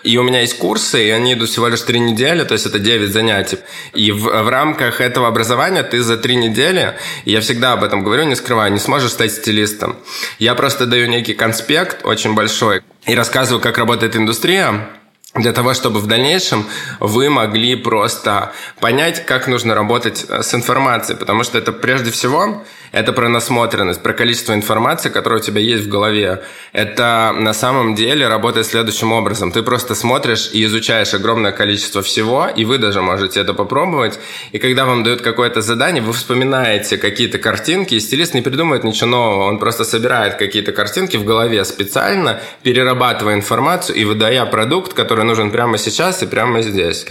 И 0.03 0.17
у 0.17 0.23
меня 0.23 0.41
есть 0.41 0.57
курсы, 0.57 1.07
и 1.07 1.09
они 1.11 1.33
идут 1.33 1.49
всего 1.49 1.67
лишь 1.69 1.81
три 1.81 1.99
недели, 1.99 2.43
то 2.43 2.53
есть 2.53 2.65
это 2.65 2.77
9 2.77 3.11
занятий. 3.11 3.59
И 3.93 4.11
в, 4.11 4.23
в 4.23 4.49
рамках 4.49 4.99
этого 4.99 5.27
образования 5.29 5.83
ты 5.83 6.01
за 6.03 6.17
три 6.17 6.35
недели, 6.35 6.95
и 7.23 7.31
я 7.31 7.39
всегда 7.39 7.71
об 7.73 7.83
этом 7.85 8.03
говорю, 8.03 8.23
не 8.23 8.35
скрываю, 8.35 8.71
не 8.73 8.79
сможешь 8.79 9.11
стать 9.11 9.31
стилистом. 9.31 9.95
Я 10.39 10.55
просто 10.55 10.85
даю 10.85 11.07
некий 11.07 11.33
конспект 11.33 12.05
очень 12.05 12.33
большой 12.33 12.81
и 13.05 13.15
рассказываю, 13.15 13.61
как 13.61 13.77
работает 13.77 14.17
индустрия, 14.17 14.89
для 15.35 15.51
того, 15.51 15.73
чтобы 15.73 15.99
в 15.99 16.05
дальнейшем 16.07 16.65
вы 16.99 17.29
могли 17.29 17.75
просто 17.75 18.53
понять, 18.79 19.25
как 19.25 19.47
нужно 19.47 19.73
работать 19.73 20.25
э, 20.29 20.43
с 20.43 20.53
информацией, 20.53 21.17
потому 21.17 21.43
что 21.43 21.57
это 21.57 21.71
прежде 21.71 22.11
всего 22.11 22.63
это 22.93 23.11
про 23.11 23.27
насмотренность, 23.27 24.03
про 24.03 24.13
количество 24.13 24.53
информации, 24.53 25.09
которая 25.09 25.39
у 25.41 25.43
тебя 25.43 25.59
есть 25.59 25.85
в 25.85 25.89
голове. 25.89 26.43
Это 26.73 27.33
на 27.35 27.53
самом 27.53 27.95
деле 27.95 28.27
работает 28.27 28.67
следующим 28.67 29.11
образом. 29.11 29.51
Ты 29.51 29.63
просто 29.63 29.95
смотришь 29.95 30.51
и 30.53 30.63
изучаешь 30.65 31.15
огромное 31.15 31.51
количество 31.51 32.03
всего, 32.03 32.47
и 32.55 32.65
вы 32.65 32.77
даже 32.77 33.01
можете 33.01 33.39
это 33.39 33.55
попробовать. 33.55 34.19
И 34.51 34.59
когда 34.59 34.85
вам 34.85 35.03
дают 35.03 35.21
какое-то 35.21 35.61
задание, 35.61 36.03
вы 36.03 36.13
вспоминаете 36.13 36.97
какие-то 36.97 37.39
картинки, 37.39 37.95
и 37.95 37.99
стилист 37.99 38.35
не 38.35 38.41
придумывает 38.41 38.83
ничего 38.83 39.09
нового, 39.09 39.43
он 39.45 39.57
просто 39.57 39.85
собирает 39.85 40.35
какие-то 40.35 40.71
картинки 40.71 41.17
в 41.17 41.25
голове 41.25 41.65
специально, 41.65 42.41
перерабатывая 42.61 43.33
информацию 43.33 43.97
и 43.97 44.05
выдая 44.05 44.45
продукт, 44.45 44.93
который 44.93 45.25
нужен 45.25 45.49
прямо 45.49 45.79
сейчас 45.79 46.21
и 46.21 46.27
прямо 46.27 46.61
здесь. 46.61 47.07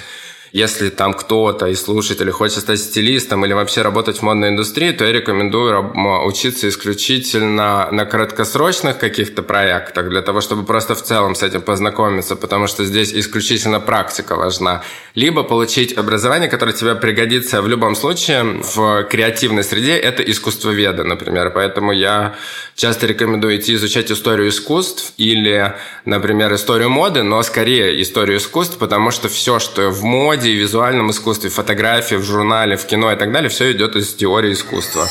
Если 0.53 0.91
там 0.91 1.15
кто-то 1.15 1.67
из 1.69 1.83
слушателей 1.83 2.31
хочет 2.31 2.59
стать 2.59 2.79
стилистом 2.79 3.43
или 3.47 3.55
вообще 3.55 3.81
работать 3.81 4.19
в 4.19 4.23
модной 4.23 4.51
индустрии, 4.51 4.93
то 4.93 5.03
я 5.03 5.13
рекомендую 5.13 5.93
учиться 6.27 6.69
исключительно 6.69 7.89
на 7.91 8.05
краткосрочных 8.05 8.99
каких-то 8.99 9.43
проектах, 9.43 10.11
для 10.11 10.21
того, 10.21 10.43
чтобы 10.43 10.65
просто 10.65 10.95
в 10.95 11.03
целом 11.03 11.35
с 11.35 11.43
этим 11.43 11.63
познакомиться, 11.63 12.37
потому 12.37 12.67
что 12.67 12.85
здесь 12.85 13.15
исключительно 13.15 13.81
практика 13.81 14.37
важна. 14.37 14.83
Либо 15.15 15.43
получить 15.43 15.97
образование, 15.99 16.49
которое 16.49 16.73
тебе 16.73 16.95
пригодится 16.95 17.61
в 17.61 17.69
любом 17.69 17.95
случае 17.95 18.63
в 18.63 19.05
креативной 19.05 19.63
среде, 19.63 19.95
это 19.97 20.23
искусствоведы, 20.23 21.05
например. 21.05 21.51
Поэтому 21.51 21.93
я 21.93 22.35
часто 22.75 23.07
рекомендую 23.07 23.57
идти 23.59 23.75
изучать 23.75 24.11
историю 24.11 24.49
искусств 24.49 25.13
или, 25.19 25.75
например, 26.07 26.55
историю 26.55 26.89
моды, 26.89 27.23
но 27.23 27.43
скорее 27.43 28.01
историю 28.01 28.39
искусств, 28.39 28.79
потому 28.79 29.11
что 29.11 29.29
все, 29.29 29.59
что 29.59 29.91
в 29.91 30.03
моде 30.03 30.51
и 30.51 30.55
визуальном 30.55 31.11
искусстве, 31.11 31.51
в 31.51 31.55
фотографии, 31.55 32.15
в 32.15 32.25
журнале, 32.25 32.77
в 32.77 32.87
кино 32.87 33.13
и 33.13 33.17
так 33.17 33.33
далее, 33.33 33.51
все 33.51 33.71
идет 33.73 33.97
из 33.97 34.15
теории 34.15 34.55
искусства. 34.55 35.07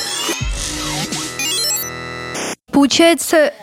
Получается, 2.71 3.53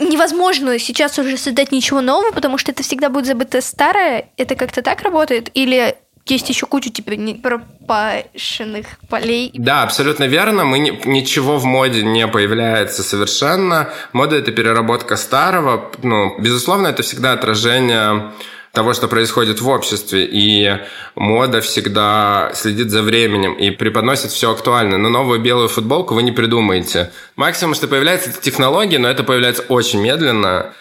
невозможно 0.00 0.78
сейчас 0.78 1.18
уже 1.18 1.36
создать 1.36 1.72
ничего 1.72 2.00
нового, 2.00 2.32
потому 2.32 2.58
что 2.58 2.72
это 2.72 2.82
всегда 2.82 3.08
будет 3.10 3.26
забыто 3.26 3.60
старое. 3.60 4.26
Это 4.36 4.54
как-то 4.54 4.82
так 4.82 5.02
работает? 5.02 5.50
Или 5.54 5.94
есть 6.26 6.48
еще 6.48 6.66
кучу 6.66 6.90
типа 6.90 7.10
не 7.12 7.34
пропашенных 7.34 8.86
полей? 9.08 9.50
Да, 9.54 9.82
абсолютно 9.82 10.24
верно. 10.24 10.64
Мы 10.64 10.78
не- 10.78 10.98
ничего 11.04 11.58
в 11.58 11.64
моде 11.64 12.02
не 12.02 12.26
появляется 12.26 13.02
совершенно. 13.02 13.90
Мода 14.12 14.36
это 14.36 14.50
переработка 14.52 15.16
старого. 15.16 15.90
Ну, 16.02 16.38
безусловно, 16.40 16.88
это 16.88 17.02
всегда 17.02 17.32
отражение 17.32 18.32
того, 18.74 18.92
что 18.92 19.08
происходит 19.08 19.60
в 19.60 19.68
обществе. 19.68 20.28
И 20.30 20.78
мода 21.14 21.60
всегда 21.60 22.50
следит 22.54 22.90
за 22.90 23.02
временем 23.02 23.54
и 23.54 23.70
преподносит 23.70 24.32
все 24.32 24.50
актуальное. 24.50 24.98
Но 24.98 25.08
новую 25.08 25.40
белую 25.40 25.68
футболку 25.68 26.14
вы 26.14 26.22
не 26.22 26.32
придумаете. 26.32 27.10
Максимум, 27.36 27.74
что 27.74 27.88
появляется, 27.88 28.30
это 28.30 28.40
технологии, 28.40 28.96
но 28.96 29.08
это 29.08 29.22
появляется 29.22 29.62
очень 29.68 30.00
медленно. 30.00 30.72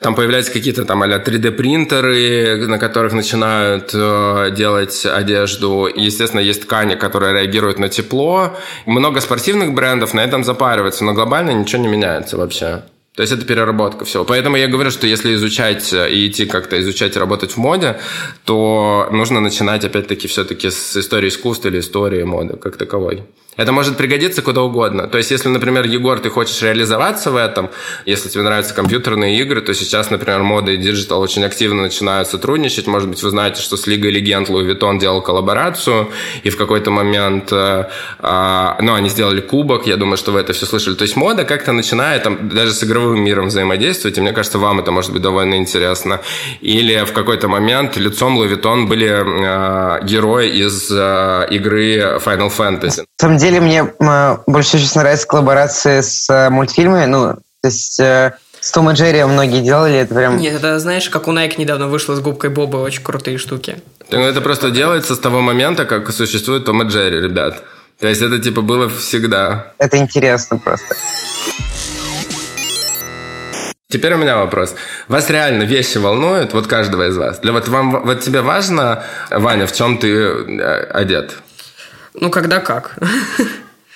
Там 0.00 0.14
появляются 0.14 0.52
какие-то 0.52 0.84
там 0.84 1.02
а 1.02 1.08
3D-принтеры, 1.08 2.66
на 2.66 2.78
которых 2.78 3.14
начинают 3.14 3.90
э, 3.94 4.50
делать 4.54 5.06
одежду. 5.06 5.86
И, 5.86 6.02
естественно, 6.02 6.40
есть 6.40 6.62
ткани, 6.62 6.94
которые 6.94 7.32
реагируют 7.32 7.78
на 7.78 7.88
тепло. 7.88 8.56
Много 8.86 9.20
спортивных 9.20 9.72
брендов 9.72 10.14
на 10.14 10.20
этом 10.20 10.44
запариваются, 10.44 11.04
но 11.04 11.14
глобально 11.14 11.50
ничего 11.50 11.82
не 11.82 11.88
меняется 11.88 12.36
вообще. 12.36 12.82
То 13.16 13.22
есть 13.22 13.32
это 13.32 13.44
переработка 13.44 14.04
всего. 14.04 14.24
Поэтому 14.24 14.56
я 14.56 14.66
говорю, 14.66 14.90
что 14.90 15.06
если 15.06 15.34
изучать 15.34 15.92
э, 15.92 16.10
и 16.10 16.26
идти 16.26 16.46
как-то 16.46 16.80
изучать 16.80 17.14
и 17.14 17.18
работать 17.18 17.52
в 17.52 17.58
моде, 17.58 18.00
то 18.44 19.08
нужно 19.12 19.40
начинать 19.40 19.84
опять-таки 19.84 20.26
все-таки 20.26 20.70
с 20.70 20.96
истории 20.96 21.28
искусства 21.28 21.68
или 21.68 21.78
истории 21.78 22.24
моды 22.24 22.56
как 22.56 22.76
таковой. 22.76 23.22
Это 23.56 23.72
может 23.72 23.96
пригодиться 23.96 24.42
куда 24.42 24.62
угодно. 24.62 25.06
То 25.06 25.18
есть, 25.18 25.30
если, 25.30 25.48
например, 25.48 25.84
Егор, 25.84 26.18
ты 26.18 26.30
хочешь 26.30 26.60
реализоваться 26.62 27.30
в 27.30 27.36
этом, 27.36 27.70
если 28.04 28.28
тебе 28.28 28.42
нравятся 28.42 28.74
компьютерные 28.74 29.38
игры, 29.40 29.60
то 29.60 29.74
сейчас, 29.74 30.10
например, 30.10 30.42
мода 30.42 30.72
и 30.72 30.76
digital 30.76 31.20
очень 31.20 31.44
активно 31.44 31.82
начинают 31.82 32.28
сотрудничать. 32.28 32.86
Может 32.86 33.08
быть, 33.08 33.22
вы 33.22 33.30
знаете, 33.30 33.62
что 33.62 33.76
с 33.76 33.86
Лигой 33.86 34.10
Легенд 34.10 34.48
Louis 34.48 34.64
Vuitton 34.64 34.98
делал 34.98 35.22
коллаборацию, 35.22 36.10
и 36.42 36.50
в 36.50 36.56
какой-то 36.56 36.90
момент, 36.90 37.52
э, 37.52 37.88
а, 38.18 38.76
ну, 38.80 38.94
они 38.94 39.08
сделали 39.08 39.40
кубок, 39.40 39.86
я 39.86 39.96
думаю, 39.96 40.16
что 40.16 40.32
вы 40.32 40.40
это 40.40 40.52
все 40.52 40.66
слышали. 40.66 40.94
То 40.94 41.02
есть, 41.02 41.16
мода 41.16 41.44
как-то 41.44 41.72
начинает 41.72 42.24
там, 42.24 42.48
даже 42.48 42.72
с 42.72 42.82
игровым 42.82 43.22
миром 43.22 43.48
взаимодействовать, 43.48 44.18
и 44.18 44.20
мне 44.20 44.32
кажется, 44.32 44.58
вам 44.58 44.80
это 44.80 44.90
может 44.90 45.12
быть 45.12 45.22
довольно 45.22 45.54
интересно. 45.54 46.20
Или 46.60 47.04
в 47.04 47.12
какой-то 47.12 47.48
момент 47.48 47.96
лицом 47.96 48.36
Louis 48.36 48.48
Vuitton 48.48 48.88
были 48.88 49.08
э, 49.08 50.04
герои 50.04 50.48
из 50.48 50.90
э, 50.90 51.46
игры 51.50 52.18
Final 52.24 52.50
Fantasy. 52.56 53.04
Деле, 53.44 53.60
мне 53.60 53.92
м, 54.00 54.40
больше 54.46 54.70
всего 54.70 54.80
сейчас 54.80 54.94
нравятся 54.94 55.26
коллаборации 55.26 56.00
с 56.00 56.30
э, 56.30 56.48
мультфильмами. 56.48 57.04
Ну, 57.04 57.34
то 57.34 57.68
есть 57.68 58.00
э, 58.00 58.32
с 58.58 58.70
Том 58.70 58.90
и 58.90 58.94
Джерри 58.94 59.22
многие 59.24 59.60
делали, 59.60 59.96
это 59.96 60.14
прям... 60.14 60.38
Нет, 60.38 60.54
это 60.54 60.78
знаешь, 60.78 61.10
как 61.10 61.28
у 61.28 61.30
Nike 61.30 61.56
недавно 61.58 61.88
вышло 61.88 62.16
с 62.16 62.20
губкой 62.20 62.48
Боба, 62.48 62.78
очень 62.78 63.02
крутые 63.02 63.36
штуки. 63.36 63.82
Ну, 64.10 64.22
это 64.22 64.40
просто 64.40 64.70
делается 64.70 65.14
с 65.14 65.18
того 65.18 65.42
момента, 65.42 65.84
как 65.84 66.10
существует 66.10 66.64
Том 66.64 66.84
и 66.84 66.88
Джерри, 66.88 67.20
ребят. 67.20 67.62
То 68.00 68.06
есть 68.06 68.22
это 68.22 68.38
типа 68.38 68.62
было 68.62 68.88
всегда. 68.88 69.74
Это 69.76 69.98
интересно 69.98 70.56
просто. 70.56 70.96
Теперь 73.90 74.14
у 74.14 74.16
меня 74.16 74.38
вопрос. 74.38 74.74
Вас 75.06 75.28
реально 75.28 75.64
вещи 75.64 75.98
волнуют, 75.98 76.54
вот 76.54 76.66
каждого 76.66 77.08
из 77.08 77.16
вас? 77.18 77.40
Для 77.40 77.52
вот 77.52 77.68
вам, 77.68 78.04
вот 78.06 78.20
тебе 78.20 78.40
важно, 78.40 79.04
Ваня, 79.30 79.66
в 79.66 79.72
чем 79.72 79.98
ты 79.98 80.08
э, 80.08 80.84
одет? 80.94 81.34
Ну, 82.14 82.30
когда 82.30 82.60
как. 82.60 82.96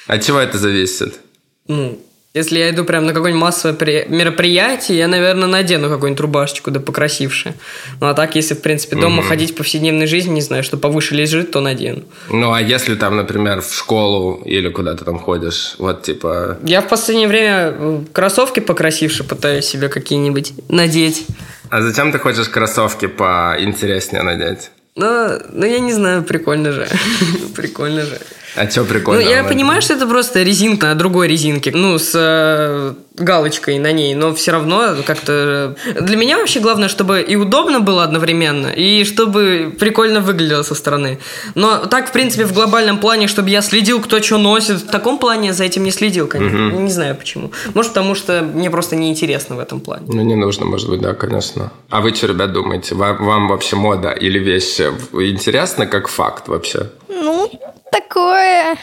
От 0.07 0.25
чего 0.25 0.39
это 0.39 0.59
зависит? 0.59 1.21
Ну, 1.67 1.99
если 2.35 2.59
я 2.59 2.71
иду 2.71 2.85
прям 2.85 3.07
на 3.07 3.13
какое-нибудь 3.13 3.41
массовое 3.43 3.75
при- 3.75 4.07
мероприятие, 4.09 4.99
я, 4.99 5.09
наверное, 5.09 5.49
надену 5.49 5.89
какую-нибудь 5.89 6.21
рубашечку, 6.21 6.71
да 6.71 6.79
покрасивше. 6.79 7.55
Ну, 8.01 8.07
а 8.07 8.15
так, 8.15 8.37
если, 8.37 8.55
в 8.55 8.61
принципе, 8.61 8.97
дома 8.97 9.23
ходить 9.23 9.53
в 9.53 9.55
повседневной 9.55 10.07
жизни, 10.07 10.35
не 10.35 10.41
знаю, 10.41 10.63
что 10.63 10.77
повыше 10.77 11.15
лежит, 11.15 11.51
то 11.51 11.61
надену. 11.61 12.03
Ну, 12.31 12.53
а 12.53 12.61
если 12.61 12.95
там, 12.97 13.17
например, 13.17 13.61
в 13.61 13.75
школу 13.75 14.43
или 14.45 14.69
куда 14.69 14.95
ты 14.95 15.05
там 15.05 15.19
ходишь, 15.19 15.75
вот 15.79 16.03
типа... 16.03 16.59
Я 16.65 16.81
в 16.81 16.89
последнее 16.89 17.29
время 17.29 17.75
э, 17.77 18.01
кроссовки 18.13 18.61
покрасивше 18.61 19.25
пытаюсь 19.25 19.65
себе 19.65 19.89
какие-нибудь 19.89 20.53
надеть. 20.69 21.27
А 21.71 21.83
зачем 21.83 22.13
ты 22.13 22.19
хочешь 22.19 22.49
кроссовки 22.49 23.07
поинтереснее 23.07 24.23
надеть? 24.23 24.71
Ну, 25.01 25.39
ну, 25.53 25.65
я 25.65 25.79
не 25.79 25.93
знаю, 25.93 26.25
прикольно 26.25 26.73
же. 26.73 26.89
прикольно 27.55 28.05
же. 28.05 28.19
А 28.59 28.69
что 28.69 28.85
прикольно? 28.85 29.23
Ну, 29.23 29.29
я 29.29 29.45
понимаю, 29.45 29.83
что 29.83 29.95
это 29.95 30.07
просто 30.07 30.43
резинка 30.43 30.89
на 30.89 30.95
другой 30.95 31.29
резинке, 31.29 31.71
ну, 31.73 31.99
с 31.99 32.13
э, 32.15 32.95
галочкой 33.15 33.79
на 33.79 33.93
ней, 33.93 34.15
но 34.15 34.35
все 34.35 34.53
равно 34.53 34.97
как-то... 35.07 35.77
Для 36.01 36.17
меня 36.17 36.39
вообще 36.39 36.59
главное, 36.61 36.89
чтобы 36.89 37.21
и 37.21 37.37
удобно 37.37 37.81
было 37.81 38.03
одновременно, 38.03 38.69
и 38.69 39.05
чтобы 39.05 39.75
прикольно 39.79 40.21
выглядело 40.21 40.63
со 40.63 40.75
стороны. 40.75 41.19
Но 41.55 41.87
так, 41.87 42.09
в 42.09 42.13
принципе, 42.13 42.47
в 42.47 42.53
глобальном 42.53 42.99
плане, 42.99 43.29
чтобы 43.29 43.51
я 43.51 43.63
следил, 43.63 44.01
кто 44.01 44.21
что 44.21 44.39
носит, 44.39 44.79
в 44.79 44.91
таком 44.91 45.19
плане 45.19 45.53
за 45.53 45.65
этим 45.65 45.85
не 45.85 45.93
следил, 45.93 46.27
конечно. 46.27 46.71
Не 46.71 46.91
знаю 46.91 47.15
почему. 47.15 47.53
Может, 47.75 47.93
потому 47.93 48.15
что 48.15 48.43
мне 48.43 48.71
просто 48.71 48.97
неинтересно 48.97 49.57
в 49.57 49.61
этом 49.61 49.81
плане. 49.81 50.05
Ну, 50.09 50.23
не 50.23 50.35
нужно, 50.35 50.67
может 50.67 50.89
быть, 50.89 51.01
да, 51.01 51.15
конечно. 51.15 51.71
А 51.91 52.01
вы 52.01 52.15
что, 52.15 52.27
ребят, 52.27 52.53
думаете? 52.53 52.95
Вам, 52.95 53.25
вам 53.25 53.49
вообще 53.49 53.77
мода 53.77 54.11
или 54.11 54.39
вещи 54.39 54.83
интересно 55.13 55.87
как 55.87 56.09
факт 56.09 56.49
вообще? 56.49 56.91
Ну, 57.09 57.51
такое... 57.91 58.77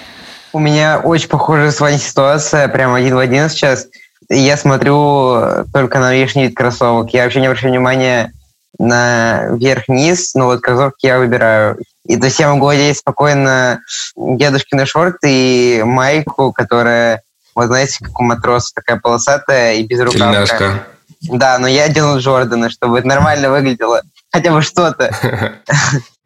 У 0.53 0.59
меня 0.59 0.99
очень 1.03 1.27
похожая 1.27 1.71
с 1.71 1.81
вами 1.81 1.97
ситуация, 1.97 2.69
прям 2.69 2.93
один 2.93 3.15
в 3.15 3.19
один 3.19 3.49
сейчас. 3.49 3.87
Я 4.29 4.55
смотрю 4.55 5.65
только 5.73 5.99
на 5.99 6.11
внешний 6.11 6.43
вид 6.43 6.55
кроссовок. 6.55 7.13
Я 7.13 7.25
вообще 7.25 7.41
не 7.41 7.47
обращаю 7.47 7.73
внимания 7.73 8.31
на 8.79 9.47
верх-низ, 9.51 10.33
но 10.33 10.45
вот 10.45 10.61
кроссовки 10.61 11.05
я 11.05 11.19
выбираю. 11.19 11.77
И 12.07 12.17
то 12.17 12.25
есть 12.25 12.39
я 12.39 12.53
могу 12.53 12.67
одеть 12.67 12.97
спокойно 12.97 13.81
дедушкины 14.15 14.85
шорты 14.85 15.29
и 15.29 15.83
майку, 15.83 16.53
которая, 16.53 17.21
вот 17.53 17.65
знаете, 17.65 17.97
как 18.01 18.17
у 18.19 18.23
матроса, 18.23 18.71
такая 18.73 18.97
полосатая 18.97 19.73
и 19.75 19.83
без 19.83 19.99
рукавка. 19.99 20.31
Тельняшка. 20.31 20.87
Да, 21.21 21.57
но 21.59 21.67
я 21.67 21.89
делаю 21.89 22.19
Джорданы, 22.19 22.69
чтобы 22.69 22.99
это 22.99 23.07
нормально 23.07 23.49
выглядело. 23.49 24.01
хотя 24.31 24.51
бы 24.51 24.61
что-то. 24.61 25.13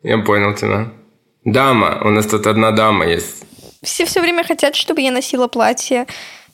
Я 0.04 0.18
понял 0.20 0.54
тебя. 0.56 0.88
Дама. 1.46 2.02
У 2.04 2.10
нас 2.10 2.26
тут 2.28 2.48
одна 2.48 2.72
дама 2.72 3.08
есть. 3.08 3.44
Все 3.82 4.06
все 4.06 4.22
время 4.22 4.44
хотят, 4.44 4.76
чтобы 4.76 5.02
я 5.02 5.12
носила 5.12 5.48
платье, 5.48 6.06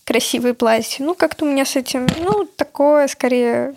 красивые 0.03 0.53
платья. 0.53 1.03
Ну, 1.03 1.15
как-то 1.15 1.45
у 1.45 1.47
меня 1.51 1.65
с 1.65 1.75
этим, 1.75 2.07
ну, 2.19 2.47
такое 2.55 3.07
скорее... 3.07 3.73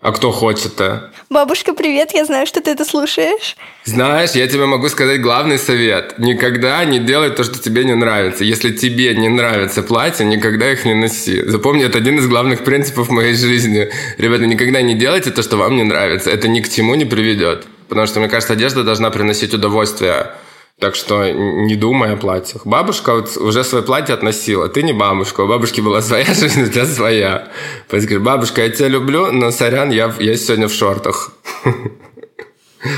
А 0.00 0.10
кто 0.10 0.32
хочет-то? 0.32 1.12
Бабушка, 1.30 1.74
привет, 1.74 2.10
я 2.12 2.24
знаю, 2.24 2.44
что 2.44 2.60
ты 2.60 2.72
это 2.72 2.84
слушаешь. 2.84 3.56
Знаешь, 3.84 4.32
я 4.32 4.48
тебе 4.48 4.66
могу 4.66 4.88
сказать 4.88 5.20
главный 5.20 5.60
совет. 5.60 6.18
Никогда 6.18 6.84
не 6.84 6.98
делай 6.98 7.30
то, 7.30 7.44
что 7.44 7.60
тебе 7.60 7.84
не 7.84 7.94
нравится. 7.94 8.42
Если 8.42 8.72
тебе 8.72 9.14
не 9.14 9.28
нравятся 9.28 9.84
платья, 9.84 10.24
никогда 10.24 10.72
их 10.72 10.84
не 10.84 10.94
носи. 10.94 11.44
Запомни, 11.46 11.84
это 11.84 11.98
один 11.98 12.18
из 12.18 12.26
главных 12.26 12.64
принципов 12.64 13.10
моей 13.10 13.34
жизни. 13.34 13.90
Ребята, 14.18 14.46
никогда 14.46 14.82
не 14.82 14.94
делайте 14.96 15.30
то, 15.30 15.40
что 15.40 15.56
вам 15.56 15.76
не 15.76 15.84
нравится. 15.84 16.30
Это 16.30 16.48
ни 16.48 16.60
к 16.62 16.68
чему 16.68 16.96
не 16.96 17.04
приведет. 17.04 17.68
Потому 17.92 18.06
что, 18.06 18.20
мне 18.20 18.30
кажется, 18.30 18.54
одежда 18.54 18.84
должна 18.84 19.10
приносить 19.10 19.52
удовольствие. 19.52 20.32
Так 20.78 20.94
что 20.94 21.30
не 21.30 21.76
думай 21.76 22.14
о 22.14 22.16
платьях. 22.16 22.64
Бабушка 22.64 23.14
вот 23.14 23.36
уже 23.36 23.64
свое 23.64 23.84
платье 23.84 24.14
относила. 24.14 24.70
Ты 24.70 24.82
не 24.82 24.94
бабушка. 24.94 25.42
У 25.42 25.46
бабушки 25.46 25.82
была 25.82 26.00
своя 26.00 26.24
жизнь, 26.34 26.62
у 26.62 26.68
тебя 26.68 26.86
своя. 26.86 27.48
Поэтому 27.90 28.08
говоришь, 28.08 28.24
бабушка, 28.24 28.62
я 28.62 28.70
тебя 28.70 28.88
люблю, 28.88 29.30
но 29.30 29.50
сорян, 29.50 29.90
я, 29.90 30.10
я 30.20 30.36
сегодня 30.38 30.68
в 30.68 30.72
шортах. 30.72 31.32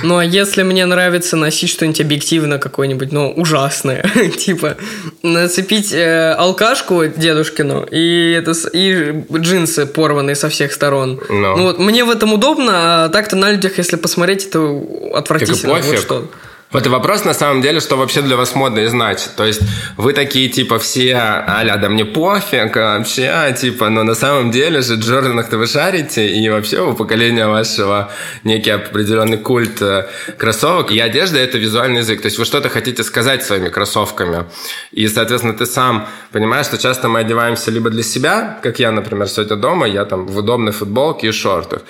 Ну, 0.02 0.16
а 0.16 0.24
если 0.24 0.62
мне 0.62 0.86
нравится 0.86 1.36
носить 1.36 1.70
что-нибудь 1.70 2.00
объективно 2.00 2.58
какое-нибудь, 2.58 3.12
ну, 3.12 3.32
ужасное, 3.32 4.04
типа 4.38 4.76
нацепить 5.22 5.92
э, 5.92 6.32
алкашку 6.32 7.06
дедушкину 7.06 7.86
и, 7.90 8.32
это, 8.32 8.52
и 8.72 9.22
джинсы 9.32 9.86
порванные 9.86 10.36
со 10.36 10.48
всех 10.48 10.72
сторон. 10.72 11.20
Ну. 11.28 11.56
Ну, 11.56 11.62
вот 11.64 11.78
мне 11.78 12.04
в 12.04 12.10
этом 12.10 12.32
удобно, 12.32 13.04
а 13.04 13.08
так-то 13.08 13.36
на 13.36 13.50
людях, 13.50 13.78
если 13.78 13.96
посмотреть, 13.96 14.46
это 14.46 14.82
отвратительно. 15.14 15.74
пофиг. 15.74 15.90
Вот 15.90 15.98
что. 15.98 16.30
Вот 16.74 16.84
и 16.86 16.88
вопрос 16.88 17.24
на 17.24 17.34
самом 17.34 17.62
деле, 17.62 17.78
что 17.78 17.96
вообще 17.96 18.20
для 18.20 18.36
вас 18.36 18.56
модно 18.56 18.80
и 18.80 18.86
значит. 18.86 19.36
То 19.36 19.44
есть 19.44 19.60
вы 19.96 20.12
такие 20.12 20.48
типа 20.48 20.80
все, 20.80 21.14
аля, 21.14 21.76
да 21.76 21.88
мне 21.88 22.04
пофиг, 22.04 22.74
вообще, 22.74 23.54
типа, 23.56 23.90
но 23.90 24.02
на 24.02 24.16
самом 24.16 24.50
деле 24.50 24.82
же 24.82 24.96
Джорданах-то 24.96 25.56
вы 25.56 25.68
шарите, 25.68 26.26
и 26.26 26.48
вообще 26.48 26.80
у 26.80 26.94
поколения 26.94 27.46
вашего 27.46 28.10
некий 28.42 28.70
определенный 28.70 29.38
культ 29.38 29.80
э, 29.82 30.08
кроссовок. 30.36 30.90
И 30.90 30.98
одежда– 30.98 31.38
это 31.40 31.58
визуальный 31.58 32.00
язык. 32.00 32.22
То 32.22 32.26
есть 32.26 32.38
вы 32.38 32.44
что-то 32.44 32.68
хотите 32.68 33.04
сказать 33.04 33.44
своими 33.44 33.68
кроссовками. 33.68 34.46
И, 34.90 35.06
соответственно, 35.06 35.54
ты 35.54 35.66
сам 35.66 36.08
понимаешь, 36.32 36.66
что 36.66 36.76
часто 36.76 37.08
мы 37.08 37.20
одеваемся 37.20 37.70
либо 37.70 37.88
для 37.88 38.02
себя, 38.02 38.58
как 38.64 38.80
я, 38.80 38.90
например, 38.90 39.28
сегодня 39.28 39.54
дома, 39.54 39.86
я 39.86 40.04
там 40.04 40.26
в 40.26 40.36
удобной 40.38 40.72
футболке 40.72 41.28
и 41.28 41.32
шортах, 41.32 41.82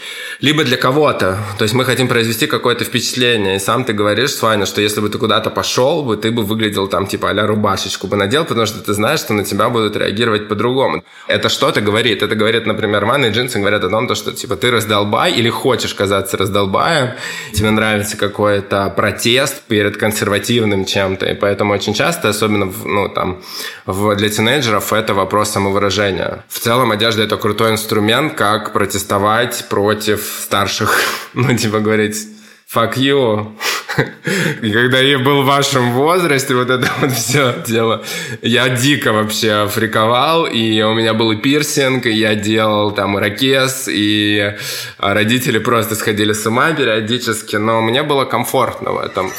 либо 0.43 0.63
для 0.63 0.77
кого-то. 0.77 1.39
То 1.57 1.63
есть 1.63 1.73
мы 1.73 1.87
хотим 1.87 2.07
произвести 2.07 2.47
какое-то 2.47 2.85
впечатление. 2.85 3.57
И 3.57 3.59
сам 3.59 3.85
ты 3.85 3.95
говоришь, 3.95 4.33
Сваня, 4.33 4.67
что 4.75 4.81
если 4.81 5.01
бы 5.01 5.09
ты 5.09 5.19
куда-то 5.19 5.51
пошел 5.51 6.03
бы, 6.03 6.17
ты 6.17 6.33
бы 6.33 6.43
выглядел 6.43 6.89
там 6.89 7.07
типа 7.07 7.31
а 7.31 7.47
рубашечку 7.47 8.09
бы 8.09 8.17
надел, 8.17 8.45
потому 8.45 8.67
что 8.67 8.81
ты 8.81 8.93
знаешь, 8.93 9.21
что 9.21 9.33
на 9.33 9.45
тебя 9.45 9.69
будут 9.69 9.97
реагировать 9.97 10.49
по-другому. 10.49 11.05
Это 11.29 11.49
что-то 11.49 11.81
говорит. 11.81 12.23
Это 12.25 12.35
говорит, 12.35 12.67
например, 12.67 13.05
ванны 13.05 13.27
и 13.27 13.31
джинсы 13.31 13.61
говорят 13.61 13.85
о 13.85 13.89
том, 13.89 14.09
то, 14.09 14.17
что 14.17 14.33
типа 14.33 14.57
ты 14.57 14.73
раздолбай 14.73 15.33
или 15.33 15.49
хочешь 15.49 15.95
казаться 15.95 16.37
раздолбаем, 16.37 17.11
тебе 17.53 17.71
нравится 17.71 18.17
какой-то 18.17 18.93
протест 18.97 19.63
перед 19.69 19.97
консервативным 19.97 20.85
чем-то. 20.85 21.27
И 21.27 21.35
поэтому 21.35 21.73
очень 21.73 21.95
часто, 21.95 22.29
особенно 22.31 22.67
в, 22.67 22.85
ну, 22.85 23.09
там, 23.09 23.43
в, 23.87 24.17
для 24.17 24.29
тинейджеров, 24.29 24.93
это 24.93 25.15
вопрос 25.15 25.51
самовыражения. 25.51 26.45
В 26.49 26.59
целом 26.59 26.91
одежда 26.91 27.23
это 27.23 27.37
крутой 27.37 27.71
инструмент, 27.71 28.35
как 28.35 28.73
протестовать 28.73 29.67
против 29.69 30.21
старших. 30.43 31.01
Ну, 31.37 31.57
типа 31.57 31.81
говорить 31.81 32.34
fuck 32.75 32.97
you. 32.97 33.53
И 34.63 34.73
когда 34.73 34.99
я 34.99 35.19
был 35.19 35.43
в 35.43 35.47
вашем 35.47 35.93
возрасте, 35.93 36.55
вот 36.55 36.71
это 36.71 36.91
вот 37.01 37.13
все 37.13 37.55
дело, 37.67 38.03
я 38.43 38.69
дико 38.69 39.13
вообще 39.13 39.69
фриковал, 39.69 40.47
и 40.47 40.83
у 40.83 40.95
меня 40.95 41.15
был 41.15 41.33
и 41.33 41.37
пирсинг, 41.37 42.07
и 42.07 42.11
я 42.11 42.35
делал 42.35 42.91
там 42.93 43.17
ирокез, 43.17 43.89
и 43.89 44.55
родители 44.99 45.59
просто 45.59 45.95
сходили 45.95 46.33
с 46.33 46.45
ума 46.47 46.73
периодически, 46.73 47.57
но 47.57 47.81
мне 47.83 48.03
было 48.03 48.25
комфортно 48.25 48.93
в 48.93 48.99
этом. 48.99 49.31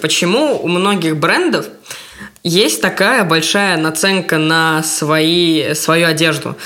Почему 0.00 0.58
у 0.62 0.68
многих 0.68 1.16
брендов 1.16 1.66
есть 2.44 2.80
такая 2.80 3.24
большая 3.24 3.76
наценка 3.76 4.38
на 4.38 4.82
свои, 4.82 5.74
свою 5.74 6.06
одежду? 6.06 6.56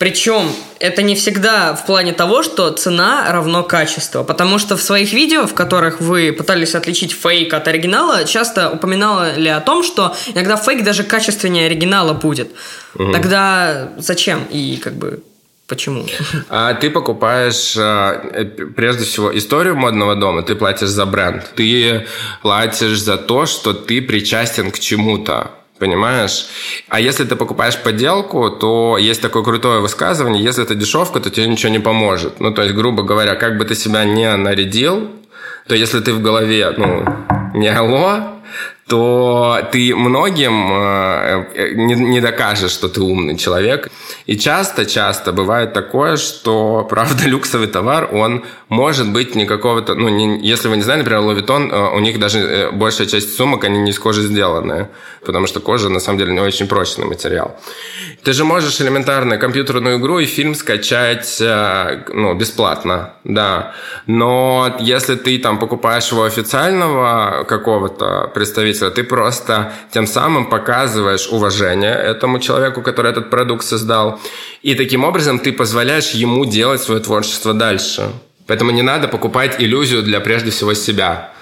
Причем 0.00 0.50
это 0.78 1.02
не 1.02 1.14
всегда 1.14 1.74
в 1.74 1.84
плане 1.84 2.14
того, 2.14 2.42
что 2.42 2.70
цена 2.70 3.30
равно 3.30 3.62
качество. 3.62 4.24
Потому 4.24 4.58
что 4.58 4.78
в 4.78 4.82
своих 4.82 5.12
видео, 5.12 5.46
в 5.46 5.52
которых 5.52 6.00
вы 6.00 6.32
пытались 6.32 6.74
отличить 6.74 7.12
фейк 7.12 7.52
от 7.52 7.68
оригинала, 7.68 8.24
часто 8.24 8.70
упоминали 8.70 9.48
о 9.48 9.60
том, 9.60 9.82
что 9.82 10.16
иногда 10.34 10.56
фейк 10.56 10.84
даже 10.84 11.04
качественнее 11.04 11.66
оригинала 11.66 12.14
будет. 12.14 12.50
Тогда 13.12 13.90
зачем 13.98 14.46
и 14.50 14.78
как 14.82 14.94
бы 14.94 15.22
почему? 15.66 16.06
А 16.48 16.72
ты 16.72 16.88
покупаешь 16.88 17.76
э, 17.76 18.46
прежде 18.74 19.04
всего 19.04 19.36
историю 19.36 19.76
модного 19.76 20.16
дома, 20.16 20.42
ты 20.42 20.54
платишь 20.54 20.88
за 20.88 21.04
бренд. 21.04 21.44
Ты 21.56 22.06
платишь 22.40 23.02
за 23.02 23.18
то, 23.18 23.44
что 23.44 23.74
ты 23.74 24.00
причастен 24.00 24.70
к 24.70 24.78
чему-то. 24.78 25.59
Понимаешь? 25.80 26.46
А 26.88 27.00
если 27.00 27.24
ты 27.24 27.36
покупаешь 27.36 27.78
подделку, 27.78 28.50
то 28.50 28.98
есть 28.98 29.22
такое 29.22 29.42
крутое 29.42 29.80
высказывание, 29.80 30.44
если 30.44 30.62
это 30.62 30.74
дешевка, 30.74 31.20
то 31.20 31.30
тебе 31.30 31.46
ничего 31.46 31.72
не 31.72 31.78
поможет. 31.78 32.38
Ну, 32.38 32.52
то 32.52 32.62
есть, 32.62 32.74
грубо 32.74 33.02
говоря, 33.02 33.34
как 33.34 33.56
бы 33.56 33.64
ты 33.64 33.74
себя 33.74 34.04
не 34.04 34.36
нарядил, 34.36 35.10
то 35.66 35.74
если 35.74 36.00
ты 36.00 36.12
в 36.12 36.20
голове, 36.20 36.74
ну, 36.76 37.06
не 37.54 37.68
алло, 37.68 38.39
то 38.90 39.68
ты 39.70 39.94
многим 39.94 40.68
э, 40.72 41.74
не, 41.74 41.94
не 41.94 42.20
докажешь, 42.20 42.72
что 42.72 42.88
ты 42.88 43.00
умный 43.00 43.36
человек. 43.36 43.88
И 44.26 44.36
часто-часто 44.36 45.32
бывает 45.32 45.72
такое, 45.72 46.16
что, 46.16 46.84
правда, 46.90 47.24
люксовый 47.26 47.68
товар, 47.68 48.08
он 48.12 48.42
может 48.68 49.08
быть 49.12 49.36
не 49.36 49.46
какого-то... 49.46 49.94
Ну, 49.94 50.08
не, 50.08 50.40
если 50.44 50.68
вы 50.68 50.76
не 50.76 50.82
знали, 50.82 50.98
например, 50.98 51.22
Vuitton, 51.22 51.70
э, 51.70 51.96
у 51.96 52.00
них 52.00 52.18
даже 52.18 52.38
э, 52.40 52.70
большая 52.72 53.06
часть 53.06 53.36
сумок, 53.36 53.64
они 53.64 53.78
не 53.78 53.90
из 53.90 53.98
кожи 53.98 54.22
сделаны, 54.22 54.88
потому 55.24 55.46
что 55.46 55.60
кожа, 55.60 55.88
на 55.88 56.00
самом 56.00 56.18
деле, 56.18 56.32
не 56.32 56.40
очень 56.40 56.66
прочный 56.66 57.06
материал. 57.06 57.56
Ты 58.24 58.32
же 58.32 58.44
можешь 58.44 58.80
элементарно 58.80 59.38
компьютерную 59.38 59.98
игру 59.98 60.18
и 60.18 60.26
фильм 60.26 60.56
скачать 60.56 61.40
э, 61.40 62.04
ну, 62.12 62.34
бесплатно, 62.34 63.12
да. 63.22 63.72
Но 64.06 64.76
если 64.80 65.14
ты 65.14 65.38
там 65.38 65.58
покупаешь 65.60 66.10
его 66.10 66.24
официального 66.24 67.44
какого-то 67.44 68.30
представителя, 68.34 68.79
ты 68.88 69.04
просто 69.04 69.74
тем 69.92 70.06
самым 70.06 70.48
показываешь 70.48 71.28
уважение 71.30 71.92
этому 71.92 72.38
человеку, 72.38 72.80
который 72.80 73.10
этот 73.10 73.28
продукт 73.28 73.66
создал. 73.66 74.18
И 74.62 74.74
таким 74.74 75.04
образом 75.04 75.38
ты 75.38 75.52
позволяешь 75.52 76.12
ему 76.12 76.46
делать 76.46 76.80
свое 76.80 77.00
творчество 77.00 77.52
дальше. 77.52 78.10
Поэтому 78.46 78.70
не 78.70 78.82
надо 78.82 79.08
покупать 79.08 79.56
иллюзию 79.58 80.02
для 80.02 80.20
прежде 80.20 80.50
всего 80.50 80.72
себя. 80.74 81.32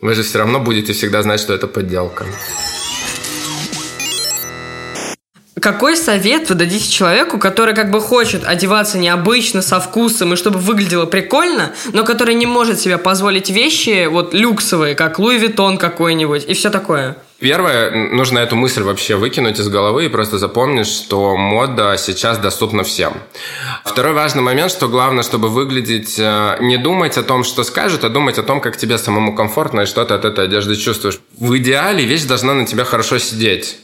Вы 0.00 0.14
же 0.14 0.22
все 0.22 0.38
равно 0.38 0.60
будете 0.60 0.92
всегда 0.92 1.22
знать, 1.22 1.40
что 1.40 1.54
это 1.54 1.66
подделка. 1.66 2.26
Какой 5.60 5.96
совет 5.96 6.48
вы 6.48 6.54
дадите 6.54 6.90
человеку, 6.90 7.38
который 7.38 7.74
как 7.74 7.90
бы 7.90 8.00
хочет 8.00 8.44
одеваться 8.44 8.98
необычно, 8.98 9.62
со 9.62 9.80
вкусом 9.80 10.32
и 10.32 10.36
чтобы 10.36 10.58
выглядело 10.58 11.06
прикольно, 11.06 11.72
но 11.92 12.04
который 12.04 12.34
не 12.34 12.46
может 12.46 12.80
себе 12.80 12.98
позволить 12.98 13.50
вещи 13.50 14.06
вот 14.06 14.34
люксовые, 14.34 14.94
как 14.94 15.18
Луи 15.18 15.38
Виттон 15.38 15.78
какой-нибудь 15.78 16.44
и 16.46 16.54
все 16.54 16.70
такое? 16.70 17.16
Первое, 17.40 17.92
нужно 18.12 18.40
эту 18.40 18.56
мысль 18.56 18.82
вообще 18.82 19.14
выкинуть 19.14 19.60
из 19.60 19.68
головы 19.68 20.06
и 20.06 20.08
просто 20.08 20.38
запомнить, 20.38 20.88
что 20.88 21.36
мода 21.36 21.94
сейчас 21.96 22.36
доступна 22.38 22.82
всем. 22.82 23.12
Второй 23.84 24.12
важный 24.12 24.42
момент, 24.42 24.72
что 24.72 24.88
главное, 24.88 25.22
чтобы 25.22 25.48
выглядеть, 25.48 26.18
э, 26.18 26.56
не 26.60 26.78
думать 26.78 27.16
о 27.16 27.22
том, 27.22 27.44
что 27.44 27.62
скажут, 27.62 28.02
а 28.02 28.08
думать 28.08 28.38
о 28.38 28.42
том, 28.42 28.60
как 28.60 28.76
тебе 28.76 28.98
самому 28.98 29.36
комфортно 29.36 29.82
и 29.82 29.86
что 29.86 30.04
ты 30.04 30.14
от 30.14 30.24
этой 30.24 30.46
одежды 30.46 30.74
чувствуешь. 30.74 31.20
В 31.38 31.56
идеале 31.58 32.04
вещь 32.04 32.24
должна 32.24 32.54
на 32.54 32.66
тебя 32.66 32.84
хорошо 32.84 33.18
сидеть. 33.18 33.78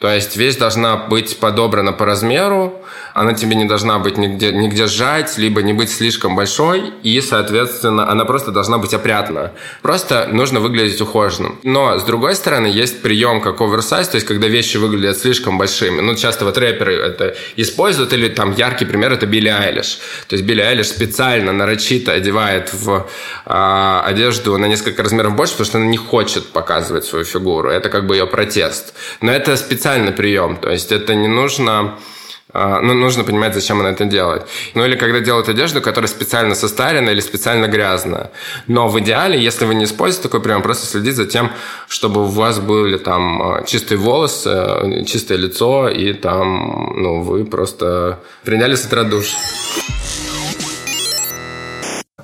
То 0.00 0.08
есть 0.08 0.36
вещь 0.36 0.54
должна 0.54 0.96
быть 0.96 1.38
подобрана 1.40 1.92
по 1.92 2.06
размеру, 2.06 2.80
она 3.14 3.34
тебе 3.34 3.56
не 3.56 3.64
должна 3.64 3.98
быть 3.98 4.16
нигде, 4.16 4.52
нигде 4.52 4.86
сжать, 4.86 5.36
либо 5.38 5.60
не 5.60 5.72
быть 5.72 5.90
слишком 5.90 6.36
большой, 6.36 6.92
и, 7.02 7.20
соответственно, 7.20 8.08
она 8.08 8.24
просто 8.24 8.52
должна 8.52 8.78
быть 8.78 8.94
опрятна. 8.94 9.50
Просто 9.82 10.28
нужно 10.30 10.60
выглядеть 10.60 11.00
ухоженным. 11.00 11.58
Но, 11.64 11.98
с 11.98 12.04
другой 12.04 12.36
стороны, 12.36 12.66
есть 12.66 13.02
прием 13.02 13.40
как 13.40 13.60
оверсайз, 13.60 14.06
то 14.06 14.14
есть 14.14 14.26
когда 14.26 14.46
вещи 14.46 14.76
выглядят 14.76 15.18
слишком 15.18 15.58
большими. 15.58 16.00
Ну, 16.00 16.14
часто 16.14 16.44
вот 16.44 16.56
рэперы 16.58 16.94
это 16.94 17.34
используют, 17.56 18.12
или 18.12 18.28
там 18.28 18.52
яркий 18.52 18.84
пример– 18.84 19.12
это 19.14 19.26
Билли 19.26 19.48
Айлиш. 19.48 19.98
То 20.28 20.36
есть 20.36 20.44
Билли 20.44 20.60
Айлиш 20.60 20.86
специально, 20.86 21.50
нарочито 21.50 22.12
одевает 22.12 22.72
в 22.72 23.08
а, 23.46 24.04
одежду 24.06 24.56
на 24.58 24.66
несколько 24.66 25.02
размеров 25.02 25.34
больше, 25.34 25.54
потому 25.54 25.66
что 25.66 25.78
она 25.78 25.86
не 25.88 25.96
хочет 25.96 26.46
показывать 26.52 27.04
свою 27.04 27.24
фигуру. 27.24 27.68
Это 27.68 27.88
как 27.88 28.06
бы 28.06 28.14
ее 28.14 28.28
протест. 28.28 28.94
Но 29.20 29.32
это 29.32 29.56
специальный 29.88 30.12
прием, 30.12 30.56
то 30.56 30.70
есть 30.70 30.92
это 30.92 31.14
не 31.14 31.28
нужно 31.28 31.94
А, 32.50 32.80
ну, 32.80 32.94
нужно 32.94 33.24
понимать, 33.24 33.54
зачем 33.54 33.80
она 33.80 33.90
это 33.90 34.06
делает. 34.06 34.46
Ну, 34.74 34.84
или 34.86 34.96
когда 34.96 35.20
делают 35.20 35.48
одежду, 35.48 35.82
которая 35.82 36.08
специально 36.08 36.54
состарена 36.54 37.10
или 37.10 37.20
специально 37.20 37.66
грязная. 37.68 38.30
Но 38.66 38.88
в 38.88 38.98
идеале, 39.00 39.38
если 39.38 39.66
вы 39.66 39.74
не 39.74 39.84
используете 39.84 40.28
такой 40.28 40.40
прием, 40.40 40.62
просто 40.62 40.86
следить 40.86 41.16
за 41.16 41.26
тем, 41.26 41.50
чтобы 41.88 42.22
у 42.22 42.24
вас 42.24 42.58
были 42.58 42.96
там 42.96 43.42
а, 43.42 43.62
чистые 43.64 43.98
волосы, 43.98 45.04
чистое 45.06 45.38
лицо, 45.38 45.90
и 45.90 46.14
там, 46.14 47.02
ну, 47.02 47.20
вы 47.20 47.44
просто 47.44 48.18
приняли 48.44 48.76
с 48.76 48.86
утра 48.86 49.04
душ. 49.04 49.36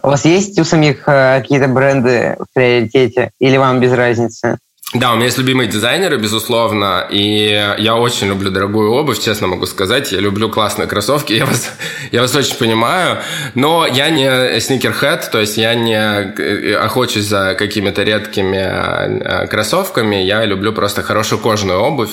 У 0.03 0.09
вас 0.09 0.24
есть 0.24 0.59
у 0.59 0.64
самих 0.64 1.07
э, 1.07 1.40
какие-то 1.40 1.68
бренды 1.68 2.37
в 2.38 2.46
приоритете? 2.55 3.31
Или 3.40 3.59
вам 3.59 3.81
без 3.81 3.92
разницы? 3.92 4.59
Да, 4.94 5.11
у 5.11 5.16
меня 5.16 5.24
есть 5.24 5.38
любимые 5.38 5.68
дизайнеры, 5.68 6.18
безусловно, 6.18 7.04
и 7.11 7.48
я 7.78 7.96
очень 7.96 8.28
люблю 8.28 8.52
дорогую 8.52 8.92
обувь, 8.92 9.18
честно 9.18 9.48
могу 9.48 9.66
сказать. 9.66 10.12
Я 10.12 10.20
люблю 10.20 10.48
классные 10.48 10.87
кроссовки, 10.87 11.33
я 11.33 11.46
вас, 11.46 11.68
я 12.12 12.20
вас 12.20 12.33
очень 12.37 12.54
понимаю, 12.54 13.18
но 13.57 13.88
я 13.88 14.11
не 14.11 14.61
сникерхед, 14.61 15.30
то 15.33 15.40
есть 15.40 15.57
я 15.57 15.74
не 15.74 15.96
э, 15.96 16.76
охочусь 16.76 17.24
за 17.24 17.57
какими-то 17.59 18.04
редкими 18.04 18.57
э, 18.57 19.48
кроссовками, 19.48 20.14
я 20.14 20.44
люблю 20.44 20.72
просто 20.72 21.02
хорошую 21.02 21.40
кожаную 21.40 21.80
обувь. 21.80 22.12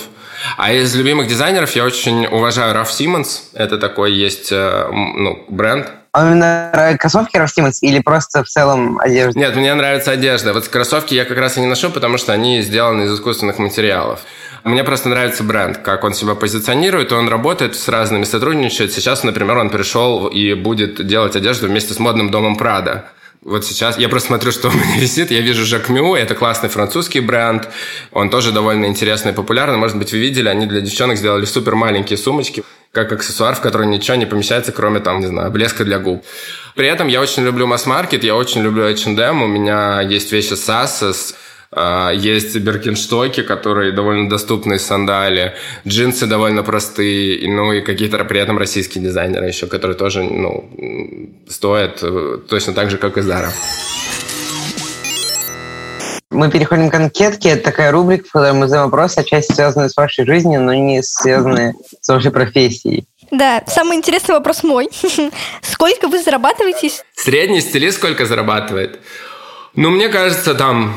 А 0.58 0.74
из 0.74 0.96
любимых 0.96 1.28
дизайнеров 1.28 1.76
я 1.76 1.86
очень 1.86 2.26
уважаю 2.26 2.74
Раф 2.74 2.92
Симмонс, 2.92 3.52
это 3.54 3.78
такой 3.78 4.12
есть 4.14 4.52
э, 4.52 4.88
ну, 4.92 5.46
бренд, 5.50 5.88
а 6.14 6.28
именно 6.28 6.98
кроссовки 7.00 7.38
Раф 7.38 7.52
Симмонс 7.52 7.82
или 7.82 8.00
просто 8.00 8.44
в 8.44 8.48
целом 8.48 9.00
одежда? 9.00 9.40
Нет, 9.40 9.56
мне 9.56 9.74
нравится 9.74 10.12
одежда. 10.12 10.54
Вот 10.54 10.68
кроссовки 10.68 11.14
я 11.14 11.24
как 11.24 11.38
раз 11.38 11.58
и 11.58 11.62
не 11.62 11.68
ношу, 11.68 11.90
потому 11.90 12.18
что 12.18 12.34
они 12.34 12.62
сделаны 12.62 13.04
из 13.04 13.14
искусственных 13.14 13.60
материалов. 13.60 14.22
Мне 14.64 14.84
просто 14.84 15.10
нравится 15.10 15.44
бренд, 15.44 15.78
как 15.78 16.04
он 16.04 16.14
себя 16.14 16.36
позиционирует, 16.36 17.12
он 17.14 17.30
работает 17.30 17.76
с 17.76 17.88
разными, 17.88 18.26
сотрудничает. 18.26 18.92
Сейчас, 18.92 19.24
например, 19.24 19.58
он 19.58 19.70
пришел 19.70 20.28
и 20.28 20.54
будет 20.54 21.06
делать 21.08 21.36
одежду 21.36 21.68
вместе 21.68 21.94
с 21.94 22.00
модным 22.00 22.30
домом 22.30 22.58
Прада. 22.58 23.06
Вот 23.42 23.66
сейчас 23.66 23.98
я 23.98 24.08
просто 24.08 24.28
смотрю, 24.28 24.52
что 24.52 24.68
у 24.68 24.72
меня 24.72 24.98
висит. 25.00 25.32
Я 25.32 25.42
вижу 25.42 25.66
Жак 25.66 25.90
Мю, 25.90 26.14
это 26.14 26.36
классный 26.36 26.70
французский 26.70 27.22
бренд. 27.22 27.70
Он 28.12 28.30
тоже 28.30 28.52
довольно 28.52 28.86
интересный 28.86 29.32
и 29.32 29.36
популярный. 29.36 29.78
Может 29.78 29.98
быть, 29.98 30.12
вы 30.12 30.20
видели, 30.20 30.50
они 30.50 30.68
для 30.68 30.82
девчонок 30.82 31.18
сделали 31.18 31.46
супер 31.46 31.76
маленькие 31.76 32.18
сумочки 32.18 32.64
как 32.92 33.12
аксессуар, 33.12 33.56
в 33.56 33.62
который 33.62 33.88
ничего 33.88 34.18
не 34.18 34.26
помещается, 34.26 34.72
кроме 34.72 35.00
там, 35.00 35.20
не 35.20 35.28
знаю, 35.28 35.52
блеска 35.52 35.86
для 35.86 36.00
губ. 36.00 36.24
При 36.76 36.88
этом 36.88 37.08
я 37.08 37.22
очень 37.22 37.44
люблю 37.44 37.68
масс-маркет, 37.68 38.24
я 38.24 38.36
очень 38.36 38.62
люблю 38.62 38.84
H&M, 38.84 39.42
у 39.42 39.48
меня 39.48 40.02
есть 40.02 40.32
вещи 40.32 40.54
Sassos, 40.54 41.36
есть 42.14 42.58
беркинштоки, 42.58 43.44
которые 43.44 43.94
довольно 43.94 44.30
доступные 44.30 44.78
сандали, 44.78 45.56
джинсы 45.88 46.28
довольно 46.28 46.64
простые, 46.64 47.50
ну 47.50 47.72
и 47.72 47.82
какие-то 47.82 48.24
при 48.26 48.42
этом 48.42 48.58
российские 48.58 49.02
дизайнеры 49.04 49.48
еще, 49.48 49.68
которые 49.68 49.96
тоже 49.96 50.24
ну, 50.24 50.70
стоят 51.48 52.00
э, 52.02 52.40
точно 52.50 52.74
так 52.74 52.90
же, 52.90 52.98
как 52.98 53.18
и 53.18 53.22
Zara. 53.22 53.52
Мы 56.32 56.50
переходим 56.50 56.90
к 56.90 56.94
анкетке. 56.94 57.50
Это 57.50 57.64
такая 57.66 57.92
рубрика, 57.92 58.26
в 58.28 58.32
которой 58.32 58.54
мы 58.54 58.68
задаем 58.68 58.86
вопросы, 58.86 59.20
отчасти 59.20 59.52
связанные 59.52 59.90
с 59.90 59.98
вашей 59.98 60.26
жизнью, 60.26 60.62
но 60.62 60.74
не 60.74 61.04
связанные 61.04 61.74
с 62.00 62.08
вашей 62.08 62.32
профессией. 62.32 63.06
Да, 63.32 63.62
самый 63.68 63.98
интересный 63.98 64.36
вопрос 64.36 64.64
мой. 64.64 64.90
Сколько 65.62 66.08
вы 66.08 66.24
зарабатываете? 66.24 66.90
Средний 67.16 67.60
стилист 67.60 67.98
сколько 67.98 68.26
зарабатывает? 68.26 69.00
Ну, 69.76 69.90
мне 69.90 70.10
кажется, 70.10 70.54
там, 70.54 70.96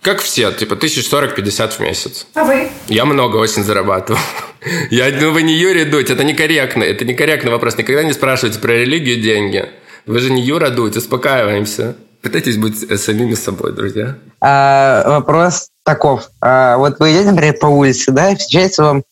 как 0.00 0.20
все, 0.20 0.52
типа, 0.52 0.76
тысяч 0.76 1.08
сорок-пятьдесят 1.08 1.74
в 1.74 1.80
месяц. 1.80 2.26
А 2.34 2.44
вы? 2.44 2.68
Я 2.88 3.04
много 3.04 3.36
очень 3.36 3.64
зарабатываю. 3.64 4.22
Я, 4.90 5.10
ну, 5.10 5.32
вы 5.32 5.42
не 5.42 5.54
Юрий 5.54 5.84
Дудь, 5.84 6.10
это 6.10 6.22
некорректно, 6.22 6.84
это 6.84 7.04
некорректный 7.04 7.50
вопрос. 7.50 7.76
Никогда 7.76 8.04
не 8.04 8.12
спрашивайте 8.12 8.60
про 8.60 8.72
религию 8.72 9.20
деньги. 9.20 9.68
Вы 10.06 10.18
же 10.20 10.32
не 10.32 10.42
Юра 10.42 10.70
Дудь, 10.70 10.96
успокаиваемся. 10.96 11.96
Пытайтесь 12.22 12.56
быть 12.56 13.00
самими 13.00 13.34
собой, 13.34 13.72
друзья. 13.72 14.16
А, 14.40 15.04
вопрос 15.06 15.68
таков. 15.84 16.28
А, 16.40 16.76
вот 16.76 16.98
вы 16.98 17.12
идете, 17.12 17.30
например, 17.30 17.54
по 17.58 17.66
улице, 17.66 18.12
да, 18.12 18.30
и 18.30 18.36
встречается 18.36 18.82
вам 18.82 19.02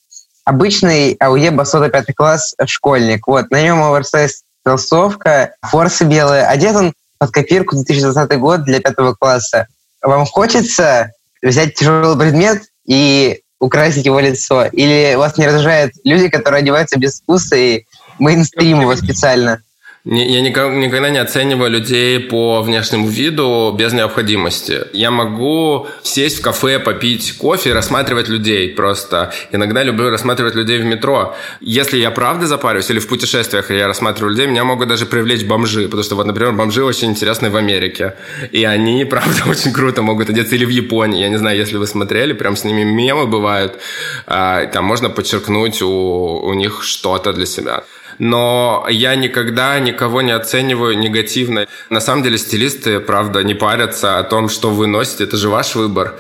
обычный 0.44 1.14
АУЕ 1.14 1.51
Басота 1.51 1.88
пятый 1.88 2.12
класс 2.12 2.55
школьник. 2.66 3.27
Вот, 3.27 3.51
на 3.51 3.62
нем 3.62 3.83
оверсайз 3.83 4.42
толстовка, 4.62 5.55
форсы 5.62 6.05
белые. 6.05 6.44
Одет 6.44 6.77
он 6.77 6.92
под 7.18 7.31
копирку 7.31 7.77
2020 7.77 8.38
год 8.38 8.64
для 8.64 8.81
пятого 8.81 9.14
класса. 9.14 9.66
Вам 10.03 10.27
хочется 10.27 11.12
взять 11.42 11.75
тяжелый 11.75 12.18
предмет 12.18 12.62
и 12.87 13.40
украсить 13.61 14.07
его 14.07 14.21
лицо? 14.21 14.66
Или 14.66 15.14
вас 15.16 15.37
не 15.37 15.47
раздражают 15.47 15.92
люди, 16.05 16.29
которые 16.29 16.61
одеваются 16.61 16.99
без 16.99 17.21
вкуса 17.21 17.57
и 17.57 17.85
мейнстрим 18.18 18.81
его 18.81 18.94
специально? 18.97 19.62
Я 20.11 20.40
никогда 20.40 21.11
не 21.11 21.18
оцениваю 21.18 21.71
людей 21.71 22.18
по 22.18 22.62
внешнему 22.62 23.09
виду 23.09 23.75
без 23.79 23.92
необходимости. 23.92 24.87
Я 24.94 25.11
могу 25.11 25.87
сесть 26.03 26.38
в 26.38 26.40
кафе, 26.40 26.79
попить 26.79 27.37
кофе 27.37 27.71
и 27.71 27.73
рассматривать 27.75 28.29
людей 28.29 28.71
просто. 28.71 29.35
Иногда 29.53 29.83
люблю 29.83 30.09
рассматривать 30.09 30.55
людей 30.55 30.79
в 30.79 30.85
метро. 30.87 31.37
Если 31.61 31.99
я 31.99 32.11
правда 32.11 32.47
запариваюсь 32.47 32.88
или 32.88 33.01
в 33.01 33.07
путешествиях 33.07 33.71
я 33.71 33.87
рассматриваю 33.87 34.31
людей, 34.31 34.47
меня 34.47 34.64
могут 34.64 34.88
даже 34.88 35.05
привлечь 35.05 35.44
бомжи. 35.44 35.85
Потому 35.85 36.03
что, 36.03 36.14
вот, 36.14 36.25
например, 36.25 36.53
бомжи 36.55 36.83
очень 36.83 37.11
интересны 37.11 37.51
в 37.51 37.57
Америке. 37.57 38.14
И 38.51 38.64
они, 38.64 39.05
правда, 39.11 39.42
очень 39.47 39.75
круто 39.75 40.01
могут 40.01 40.31
одеться. 40.31 40.55
Или 40.55 40.64
в 40.64 40.71
Японии. 40.71 41.21
Я 41.21 41.29
не 41.29 41.37
знаю, 41.37 41.59
если 41.59 41.77
вы 41.77 41.87
смотрели, 41.87 42.33
прям 42.33 42.57
с 42.57 42.64
ними 42.64 42.83
мемы 42.83 43.27
бывают. 43.27 43.79
А, 44.27 44.64
там 44.68 44.87
можно 44.87 45.11
подчеркнуть 45.11 45.83
у, 45.83 45.90
у 45.90 46.55
них 46.55 46.83
что-то 46.83 47.35
для 47.35 47.44
себя 47.44 47.83
но 48.18 48.87
я 48.90 49.14
никогда 49.14 49.78
никого 49.78 50.22
не 50.22 50.33
оцениваю 50.33 50.98
негативно. 50.98 51.66
На 51.90 52.00
самом 52.00 52.22
деле 52.22 52.38
стилисты, 52.38 53.00
правда, 53.00 53.42
не 53.42 53.54
парятся 53.54 54.18
о 54.18 54.24
том, 54.24 54.48
что 54.48 54.70
вы 54.70 54.87
носите, 54.87 55.24
это 55.24 55.37
же 55.37 55.48
ваш 55.48 55.74
выбор. 55.74 56.14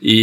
И 0.00 0.16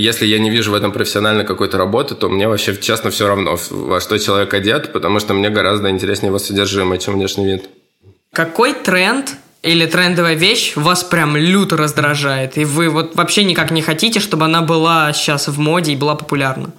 если 0.00 0.26
я 0.26 0.38
не 0.38 0.50
вижу 0.50 0.72
в 0.72 0.74
этом 0.74 0.90
профессиональной 0.90 1.44
какой-то 1.44 1.78
работы, 1.78 2.14
то 2.14 2.28
мне 2.28 2.48
вообще, 2.48 2.76
честно, 2.76 3.10
все 3.10 3.28
равно, 3.28 3.56
во 3.70 4.00
что 4.00 4.18
человек 4.18 4.52
одет, 4.52 4.92
потому 4.92 5.20
что 5.20 5.34
мне 5.34 5.48
гораздо 5.50 5.90
интереснее 5.90 6.28
его 6.28 6.38
содержимое, 6.38 6.98
чем 6.98 7.14
внешний 7.14 7.46
вид. 7.46 7.68
Какой 8.32 8.72
тренд 8.72 9.36
или 9.62 9.86
трендовая 9.86 10.34
вещь 10.34 10.72
вас 10.74 11.04
прям 11.04 11.36
люто 11.36 11.76
раздражает, 11.76 12.58
и 12.58 12.64
вы 12.64 12.88
вот 12.88 13.14
вообще 13.14 13.44
никак 13.44 13.70
не 13.70 13.82
хотите, 13.82 14.18
чтобы 14.18 14.46
она 14.46 14.62
была 14.62 15.12
сейчас 15.12 15.46
в 15.46 15.58
моде 15.58 15.92
и 15.92 15.96
была 15.96 16.16
популярна? 16.16 16.72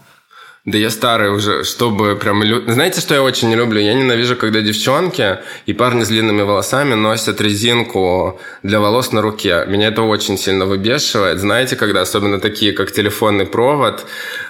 Да 0.66 0.78
я 0.78 0.90
старый 0.90 1.30
уже, 1.30 1.66
чтобы 1.66 2.16
прям... 2.16 2.42
Знаете, 2.72 3.02
что 3.02 3.14
я 3.14 3.22
очень 3.22 3.50
не 3.50 3.56
люблю? 3.56 3.82
Я 3.82 3.94
ненавижу, 3.94 4.38
когда 4.38 4.62
девчонки 4.62 5.40
и 5.66 5.74
парни 5.74 6.06
с 6.06 6.08
длинными 6.08 6.42
волосами 6.42 6.94
носят 6.94 7.42
резинку 7.42 8.40
для 8.64 8.80
волос 8.80 9.12
на 9.12 9.22
руке. 9.22 9.66
Меня 9.68 9.90
это 9.90 10.04
очень 10.04 10.38
сильно 10.38 10.66
выбешивает. 10.66 11.40
Знаете, 11.40 11.76
когда 11.76 12.00
особенно 12.00 12.40
такие, 12.40 12.72
как 12.72 12.94
телефонный 12.94 13.46
провод, 13.46 14.06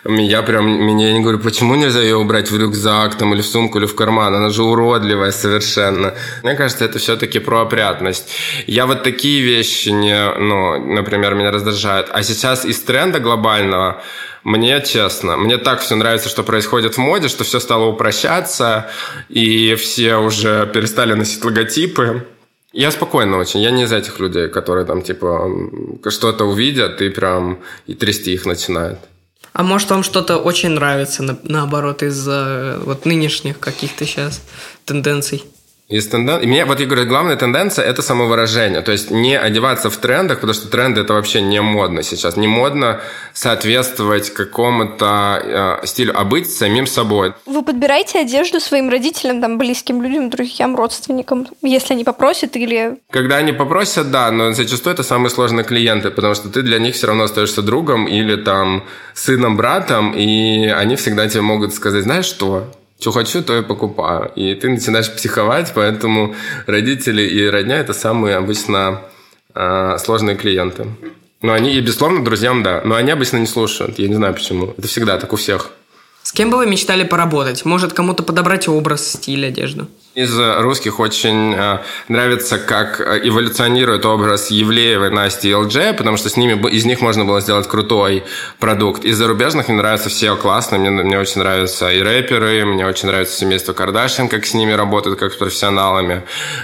я 0.06 0.43
прям... 0.43 0.67
Меня, 0.67 1.08
я 1.08 1.13
не 1.13 1.21
говорю, 1.21 1.39
почему 1.39 1.73
нельзя 1.73 2.02
ее 2.02 2.17
убрать 2.17 2.52
в 2.52 2.60
рюкзак 2.60 3.15
там, 3.15 3.34
или 3.34 3.41
в 3.41 3.47
сумку, 3.47 3.80
или 3.80 3.88
в 3.88 3.95
карман? 3.95 4.36
Она 4.36 4.49
же 4.49 4.62
уродливая 4.62 5.32
совершенно. 5.32 6.13
Мне 6.43 6.54
кажется, 6.54 6.86
это 6.86 6.99
все-таки 6.99 7.39
про 7.39 7.62
опрятность. 7.62 8.30
Я 8.67 8.86
вот 8.86 9.02
такие 9.02 9.41
вещи, 9.41 9.89
не, 9.89 10.30
ну, 10.38 10.93
например, 10.93 11.34
меня 11.34 11.49
раздражают. 11.49 12.10
А 12.12 12.21
сейчас 12.21 12.65
из 12.65 12.80
тренда 12.82 13.19
глобального 13.19 14.04
мне, 14.43 14.82
честно, 14.82 15.38
мне 15.38 15.58
так 15.58 15.82
все 15.82 15.95
нравится, 15.95 16.29
что 16.29 16.43
происходит 16.43 16.95
в 16.95 16.97
моде, 16.97 17.29
что 17.29 17.43
все 17.43 17.60
стало 17.60 17.86
упрощаться, 17.86 18.89
и 19.29 19.75
все 19.75 20.17
уже 20.17 20.69
перестали 20.73 21.13
носить 21.13 21.43
логотипы. 21.45 22.27
Я 22.73 22.91
спокойно 22.91 23.38
очень. 23.38 23.62
Я 23.62 23.71
не 23.71 23.84
из 23.84 23.91
этих 23.91 24.19
людей, 24.19 24.49
которые 24.49 24.86
там, 24.86 25.01
типа, 25.01 25.49
что-то 26.10 26.45
увидят 26.45 27.01
и 27.01 27.10
прям 27.10 27.60
и 27.88 27.93
трясти 27.93 28.34
их 28.34 28.45
начинают. 28.45 28.99
А 29.53 29.62
может, 29.62 29.91
вам 29.91 30.03
что-то 30.03 30.38
очень 30.38 30.69
нравится, 30.69 31.21
на, 31.21 31.38
наоборот, 31.43 32.01
из-за 32.01 32.79
вот 32.84 33.06
нынешних 33.06 33.60
каких-то 33.60 34.06
сейчас 34.06 34.41
тенденций? 34.84 35.43
Из 35.93 36.08
тенден... 36.08 36.39
И 36.39 36.47
мне, 36.47 36.65
вот 36.65 36.79
я 36.79 36.88
говорю, 36.88 37.06
главная 37.06 37.36
тенденция– 37.36 37.86
это 37.91 38.01
самовыражение. 38.01 38.82
То 38.82 38.91
есть 38.91 39.12
не 39.12 39.38
одеваться 39.38 39.91
в 39.91 39.97
трендах, 39.97 40.39
потому 40.39 40.56
что 40.56 40.67
тренды– 40.67 41.01
это 41.03 41.13
вообще 41.13 41.39
не 41.39 41.62
модно 41.62 42.01
сейчас. 42.01 42.36
Не 42.36 42.47
модно 42.47 43.01
соответствовать 43.34 44.32
какому-то 44.32 45.79
э, 45.84 45.86
стилю, 45.86 46.13
а 46.19 46.23
быть 46.23 46.49
самим 46.49 46.88
собой. 46.88 47.34
Вы 47.45 47.62
подбираете 47.62 48.19
одежду 48.21 48.60
своим 48.60 48.89
родителям, 48.89 49.39
там, 49.39 49.60
близким 49.60 50.01
людям, 50.01 50.32
друзьям, 50.32 50.75
родственникам, 50.75 51.47
если 51.62 51.93
они 51.93 52.03
попросят 52.03 52.56
или... 52.56 52.97
Когда 53.12 53.38
они 53.38 53.51
попросят, 53.51 54.10
да, 54.10 54.32
но 54.32 54.51
зачастую 54.53 54.95
это 54.95 55.03
самые 55.03 55.29
сложные 55.29 55.63
клиенты, 55.63 56.10
потому 56.10 56.34
что 56.34 56.49
ты 56.49 56.63
для 56.63 56.79
них 56.79 56.95
все 56.95 57.06
равно 57.06 57.25
остаешься 57.25 57.62
другом 57.62 58.08
или 58.08 58.36
там 58.36 58.84
сыном, 59.13 59.58
братом, 59.58 60.13
и 60.13 60.69
они 60.69 60.95
всегда 60.95 61.29
тебе 61.29 61.41
могут 61.41 61.71
сказать, 61.75 62.01
знаешь 62.01 62.25
что, 62.25 62.71
что 63.04 63.12
хочу, 63.12 63.44
то 63.44 63.58
и 63.58 63.62
покупаю. 63.62 64.32
И 64.38 64.56
ты 64.56 64.70
начинаешь 64.70 65.12
психовать, 65.13 65.74
поэтому 65.76 66.36
родители 66.68 67.22
и 67.22 67.46
родня– 67.50 67.78
это 67.80 67.94
самые 67.94 68.38
обычно 68.38 69.02
э, 69.54 69.98
сложные 70.00 70.38
клиенты. 70.38 70.86
Но 71.42 71.52
они, 71.52 71.76
и 71.76 71.82
безусловно, 71.82 72.24
друзьям, 72.24 72.63
да. 72.63 72.82
Но 72.86 72.96
они 72.96 73.12
обычно 73.12 73.39
не 73.39 73.46
слушают. 73.46 74.00
Я 74.00 74.08
не 74.08 74.16
знаю 74.16 74.34
почему. 74.34 74.74
Это 74.78 74.88
всегда 74.88 75.18
так 75.18 75.34
у 75.34 75.36
всех. 75.36 75.72
С 76.22 76.32
кем 76.32 76.50
бы 76.50 76.58
вы 76.58 76.66
мечтали 76.66 77.04
поработать? 77.04 77.66
Может, 77.66 77.92
кому-то 77.92 78.24
подобрать 78.24 78.70
образ, 78.70 79.06
стиль, 79.06 79.46
одежду? 79.46 79.88
Из 80.15 80.38
русских 80.38 80.99
очень 80.99 81.56
э, 81.56 81.80
нравится, 82.08 82.60
как 82.60 83.02
э, 83.02 83.21
эволюционирует 83.23 84.06
образ 84.06 84.52
Евлеевой, 84.52 85.10
Насти 85.10 85.49
и 85.49 85.56
ЛДЖ, 85.56 85.95
потому 85.97 86.17
что 86.17 86.30
с 86.30 86.38
ними, 86.38 86.54
из 86.69 86.86
них 86.86 87.02
можно 87.02 87.26
было 87.26 87.41
сделать 87.41 87.67
крутой 87.67 88.23
продукт. 88.60 89.06
Из 89.06 89.17
зарубежных 89.17 89.69
мне 89.69 89.78
нравятся 89.78 90.10
все 90.10 90.36
классные, 90.36 90.80
мне, 90.80 90.91
мне 90.91 91.17
очень 91.17 91.41
нравятся 91.41 91.91
и 91.91 91.99
рэперы, 91.99 92.63
мне 92.63 92.86
очень 92.86 93.08
нравится 93.08 93.36
семейство 93.36 93.73
Кардашин, 93.73 94.28
как 94.28 94.45
с 94.45 94.54
ними 94.54 94.73
работают, 94.73 95.17
как 95.17 95.34
с 95.34 95.36
профессионалами. 95.36 96.21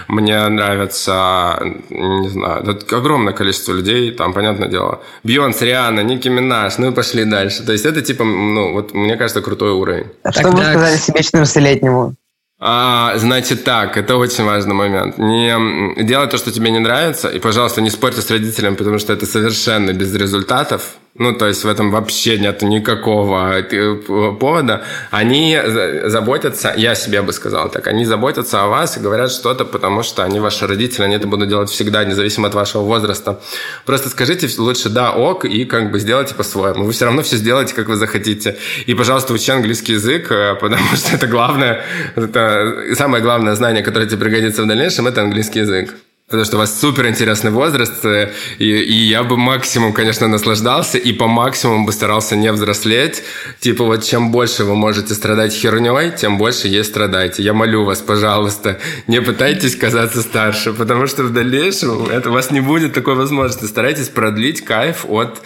Мне 0.07 0.47
нравится, 0.47 1.59
не 1.89 2.29
знаю, 2.29 2.63
тут 2.63 2.93
огромное 2.93 3.33
количество 3.33 3.73
людей, 3.73 4.11
там, 4.11 4.33
понятное 4.33 4.67
дело. 4.67 5.01
Бьонс, 5.23 5.59
Риана, 5.63 6.01
Ники 6.01 6.27
Минаж, 6.27 6.77
ну 6.77 6.91
и 6.91 6.93
пошли 6.93 7.25
дальше. 7.25 7.63
То 7.63 7.71
есть 7.71 7.85
это 7.85 8.03
типа, 8.03 8.23
ну, 8.23 8.73
вот 8.73 8.93
мне 8.93 9.17
кажется, 9.17 9.41
крутой 9.41 9.71
уровень. 9.71 10.05
Что 10.29 10.49
вы 10.49 10.57
Тогда- 10.57 10.69
сказали 10.71 10.97
себе 10.97 11.21
14-летнему? 11.21 12.15
А, 12.61 13.17
значит 13.17 13.63
так, 13.63 13.95
это 13.95 14.17
очень 14.17 14.43
важный 14.43 14.75
момент. 14.75 15.17
Не 15.17 16.03
делай 16.03 16.27
то, 16.27 16.37
что 16.37 16.51
тебе 16.51 16.71
не 16.71 16.79
нравится, 16.79 17.29
и, 17.29 17.39
пожалуйста, 17.39 17.81
не 17.81 17.89
спорьте 17.89 18.21
с 18.21 18.29
родителями, 18.29 18.75
потому 18.75 18.99
что 18.99 19.13
это 19.13 19.25
совершенно 19.25 19.93
без 19.93 20.13
результатов. 20.13 20.97
Ну, 21.15 21.33
то 21.33 21.47
есть 21.47 21.63
в 21.63 21.67
этом 21.67 21.91
вообще 21.91 22.37
нет 22.37 22.61
никакого 22.61 23.59
э, 23.59 23.95
повода. 24.39 24.83
Они 25.11 25.59
за- 25.65 26.07
заботятся, 26.09 26.73
я 26.77 26.95
себе 26.95 27.21
бы 27.21 27.33
сказал 27.33 27.69
так, 27.69 27.87
они 27.87 28.05
заботятся 28.05 28.63
о 28.63 28.67
вас 28.67 28.95
и 28.95 28.99
говорят 28.99 29.31
что-то, 29.31 29.65
потому 29.65 30.03
что 30.03 30.23
они 30.23 30.39
ваши 30.39 30.67
родители, 30.67 31.03
они 31.03 31.15
это 31.15 31.27
будут 31.27 31.49
делать 31.49 31.69
всегда, 31.69 32.05
независимо 32.05 32.47
от 32.47 32.53
вашего 32.53 32.83
возраста. 32.83 33.41
Просто 33.85 34.09
скажите 34.09 34.47
лучше 34.59 34.89
«да, 34.89 35.11
ок» 35.11 35.45
и 35.45 35.65
как 35.65 35.91
бы 35.91 35.99
сделайте 35.99 36.35
по-своему. 36.35 36.85
Вы 36.85 36.91
все 36.91 37.05
равно 37.05 37.21
все 37.21 37.37
сделаете, 37.37 37.73
как 37.73 37.89
вы 37.89 37.95
захотите. 37.95 38.57
И, 38.85 38.93
пожалуйста, 38.93 39.33
учи 39.33 39.51
английский 39.51 39.93
язык, 39.93 40.31
э, 40.31 40.55
потому 40.61 40.95
что 40.95 41.15
это 41.15 41.27
главное, 41.27 41.83
это 42.15 42.95
самое 42.95 43.23
главное 43.23 43.55
знание, 43.55 43.83
которое 43.83 44.05
тебе 44.07 44.19
пригодится 44.19 44.63
в 44.63 44.67
дальнейшем, 44.67 45.07
это 45.07 45.21
английский 45.21 45.59
язык. 45.59 45.95
Потому 46.29 46.45
что 46.45 46.57
у 46.57 46.59
вас 46.59 46.79
супер 46.79 47.07
интересный 47.07 47.49
возраст, 47.49 48.05
э, 48.05 48.31
и, 48.59 48.65
и 48.65 48.93
я 48.93 49.23
бы 49.23 49.35
максимум, 49.35 49.93
конечно, 49.93 50.27
наслаждался, 50.27 50.99
и 50.99 51.11
по 51.11 51.27
максимуму 51.27 51.87
бы 51.87 51.91
старался 51.91 52.35
не 52.35 52.51
взрослеть. 52.51 53.23
Типа 53.59 53.83
вот 53.83 54.03
чем 54.03 54.31
больше 54.31 54.63
вы 54.63 54.75
можете 54.75 55.15
страдать 55.15 55.53
херней, 55.53 56.11
тем 56.11 56.37
больше 56.37 56.67
ей 56.67 56.83
страдайте. 56.83 57.41
Я 57.41 57.53
молю 57.53 57.83
вас, 57.83 58.01
пожалуйста, 58.01 58.79
не 59.07 59.23
пытайтесь 59.23 59.75
казаться 59.75 60.21
старше, 60.21 60.71
потому 60.71 61.07
что 61.07 61.23
в 61.23 61.33
дальнейшем 61.33 62.05
это, 62.05 62.29
у 62.29 62.33
вас 62.33 62.51
не 62.51 62.61
будет 62.61 62.93
такой 62.93 63.15
возможности. 63.15 63.65
Старайтесь 63.65 64.09
продлить 64.09 64.63
кайф 64.63 65.05
от 65.09 65.41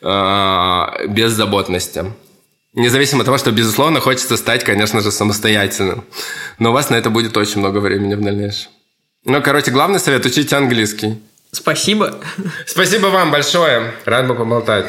э, 0.00 1.06
беззаботности. 1.08 2.04
Независимо 2.74 3.22
от 3.22 3.24
того, 3.24 3.38
что, 3.38 3.50
безусловно, 3.50 3.98
хочется 3.98 4.36
стать, 4.36 4.62
конечно 4.62 5.00
же, 5.00 5.10
самостоятельным. 5.10 6.04
Но 6.60 6.70
у 6.70 6.72
вас 6.72 6.88
на 6.88 6.94
это 6.94 7.10
будет 7.10 7.36
очень 7.36 7.58
много 7.58 7.78
времени 7.78 8.14
в 8.14 8.20
дальнейшем. 8.20 8.70
Ну, 9.26 9.42
короче, 9.42 9.70
главный 9.70 10.00
совет– 10.00 10.24
учите 10.26 10.56
английский. 10.56 11.20
Спасибо. 11.52 12.20
Спасибо 12.66 13.08
вам 13.08 13.30
большое. 13.30 13.92
Рад 14.06 14.26
бы 14.26 14.34
поболтать. 14.34 14.86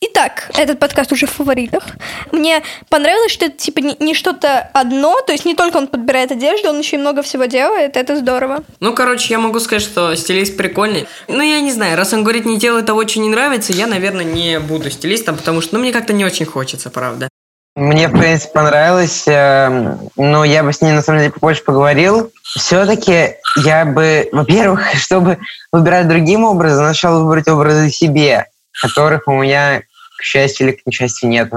Итак, 0.00 0.50
этот 0.56 0.80
подкаст 0.80 1.12
уже 1.12 1.26
в 1.26 1.30
фаворитах. 1.30 1.84
Мне 2.32 2.62
понравилось, 2.88 3.30
что 3.30 3.44
это 3.44 3.56
типа 3.56 3.78
не, 3.78 3.96
не 4.00 4.14
что-то 4.14 4.58
одно, 4.72 5.20
то 5.20 5.30
есть 5.30 5.44
не 5.44 5.54
только 5.54 5.76
он 5.76 5.86
подбирает 5.86 6.32
одежду, 6.32 6.70
он 6.70 6.78
еще 6.80 6.96
и 6.96 6.98
много 6.98 7.22
всего 7.22 7.44
делает, 7.44 7.96
это 7.96 8.16
здорово. 8.16 8.64
Ну, 8.80 8.92
короче, 8.92 9.32
я 9.32 9.38
могу 9.38 9.60
сказать, 9.60 9.82
что 9.82 10.14
стилист 10.16 10.56
прикольный. 10.56 11.06
Ну, 11.28 11.40
я 11.40 11.60
не 11.60 11.70
знаю, 11.70 11.96
раз 11.96 12.14
он 12.14 12.22
говорит, 12.22 12.46
не 12.46 12.58
делай 12.58 12.82
того, 12.82 13.06
что 13.06 13.20
не 13.20 13.28
нравится, 13.28 13.72
я, 13.72 13.86
наверное, 13.86 14.24
не 14.24 14.58
буду 14.58 14.90
стилистом, 14.90 15.36
потому 15.36 15.60
что, 15.60 15.76
ну, 15.76 15.82
мне 15.82 15.92
как-то 15.92 16.12
не 16.12 16.24
очень 16.24 16.46
хочется, 16.46 16.90
правда. 16.90 17.28
Мне, 17.76 18.08
в 18.08 18.12
принципе, 18.12 18.54
понравилось, 18.54 19.28
э, 19.28 19.98
но 20.16 20.44
я 20.44 20.62
бы 20.62 20.72
с 20.72 20.80
ним, 20.80 20.94
на 20.94 21.02
самом 21.02 21.20
деле, 21.20 21.32
побольше 21.32 21.62
поговорил. 21.62 22.32
Все-таки 22.42 23.34
я 23.62 23.84
бы, 23.84 24.30
во-первых, 24.32 24.80
чтобы 24.94 25.36
выбирать 25.70 26.08
другим 26.08 26.44
образом, 26.44 26.86
сначала 26.86 27.22
выбрать 27.22 27.48
образы 27.48 27.90
себе, 27.90 28.46
которых 28.80 29.28
у 29.28 29.32
меня, 29.32 29.82
к 30.18 30.22
счастью 30.22 30.68
или 30.68 30.76
к 30.76 30.86
несчастью, 30.86 31.28
нет. 31.28 31.52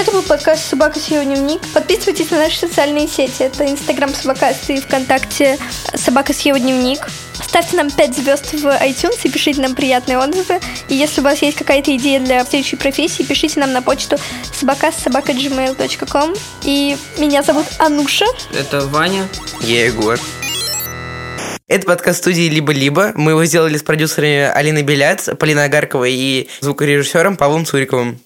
Это 0.00 0.12
был 0.12 0.22
подкаст 0.22 0.66
«Собака 0.66 0.98
съела 0.98 1.26
дневник». 1.26 1.60
Подписывайтесь 1.74 2.30
на 2.30 2.38
наши 2.38 2.56
социальные 2.56 3.06
сети. 3.06 3.42
Это 3.42 3.70
Инстаграм 3.70 4.08
Собакасты 4.14 4.76
и 4.76 4.80
ВКонтакте 4.80 5.58
«Собака 5.94 6.32
съела 6.32 6.58
дневник». 6.58 7.06
Ставьте 7.34 7.76
нам 7.76 7.90
5 7.90 8.16
звезд 8.16 8.54
в 8.54 8.64
iTunes 8.64 9.18
и 9.24 9.28
пишите 9.28 9.60
нам 9.60 9.74
приятные 9.74 10.16
отзывы. 10.16 10.58
И 10.88 10.94
если 10.94 11.20
у 11.20 11.24
вас 11.24 11.42
есть 11.42 11.58
какая-то 11.58 11.94
идея 11.96 12.18
для 12.18 12.42
следующей 12.46 12.76
профессии, 12.76 13.24
пишите 13.24 13.60
нам 13.60 13.74
на 13.74 13.82
почту 13.82 14.16
собакас.собака.gmail.com. 14.54 16.34
И 16.62 16.96
меня 17.18 17.42
зовут 17.42 17.66
Ануша. 17.78 18.24
Это 18.58 18.80
Ваня. 18.86 19.28
Я 19.60 19.84
Егор. 19.84 20.18
Это 21.68 21.86
подкаст 21.86 22.20
студии 22.20 22.48
«Либо-либо». 22.48 23.12
Мы 23.16 23.32
его 23.32 23.44
сделали 23.44 23.76
с 23.76 23.82
продюсерами 23.82 24.50
Алиной 24.50 24.82
Беляц, 24.82 25.28
Полиной 25.38 25.66
Агарковой 25.66 26.14
и 26.14 26.48
звукорежиссером 26.60 27.36
Павлом 27.36 27.66
Цуриковым. 27.66 28.18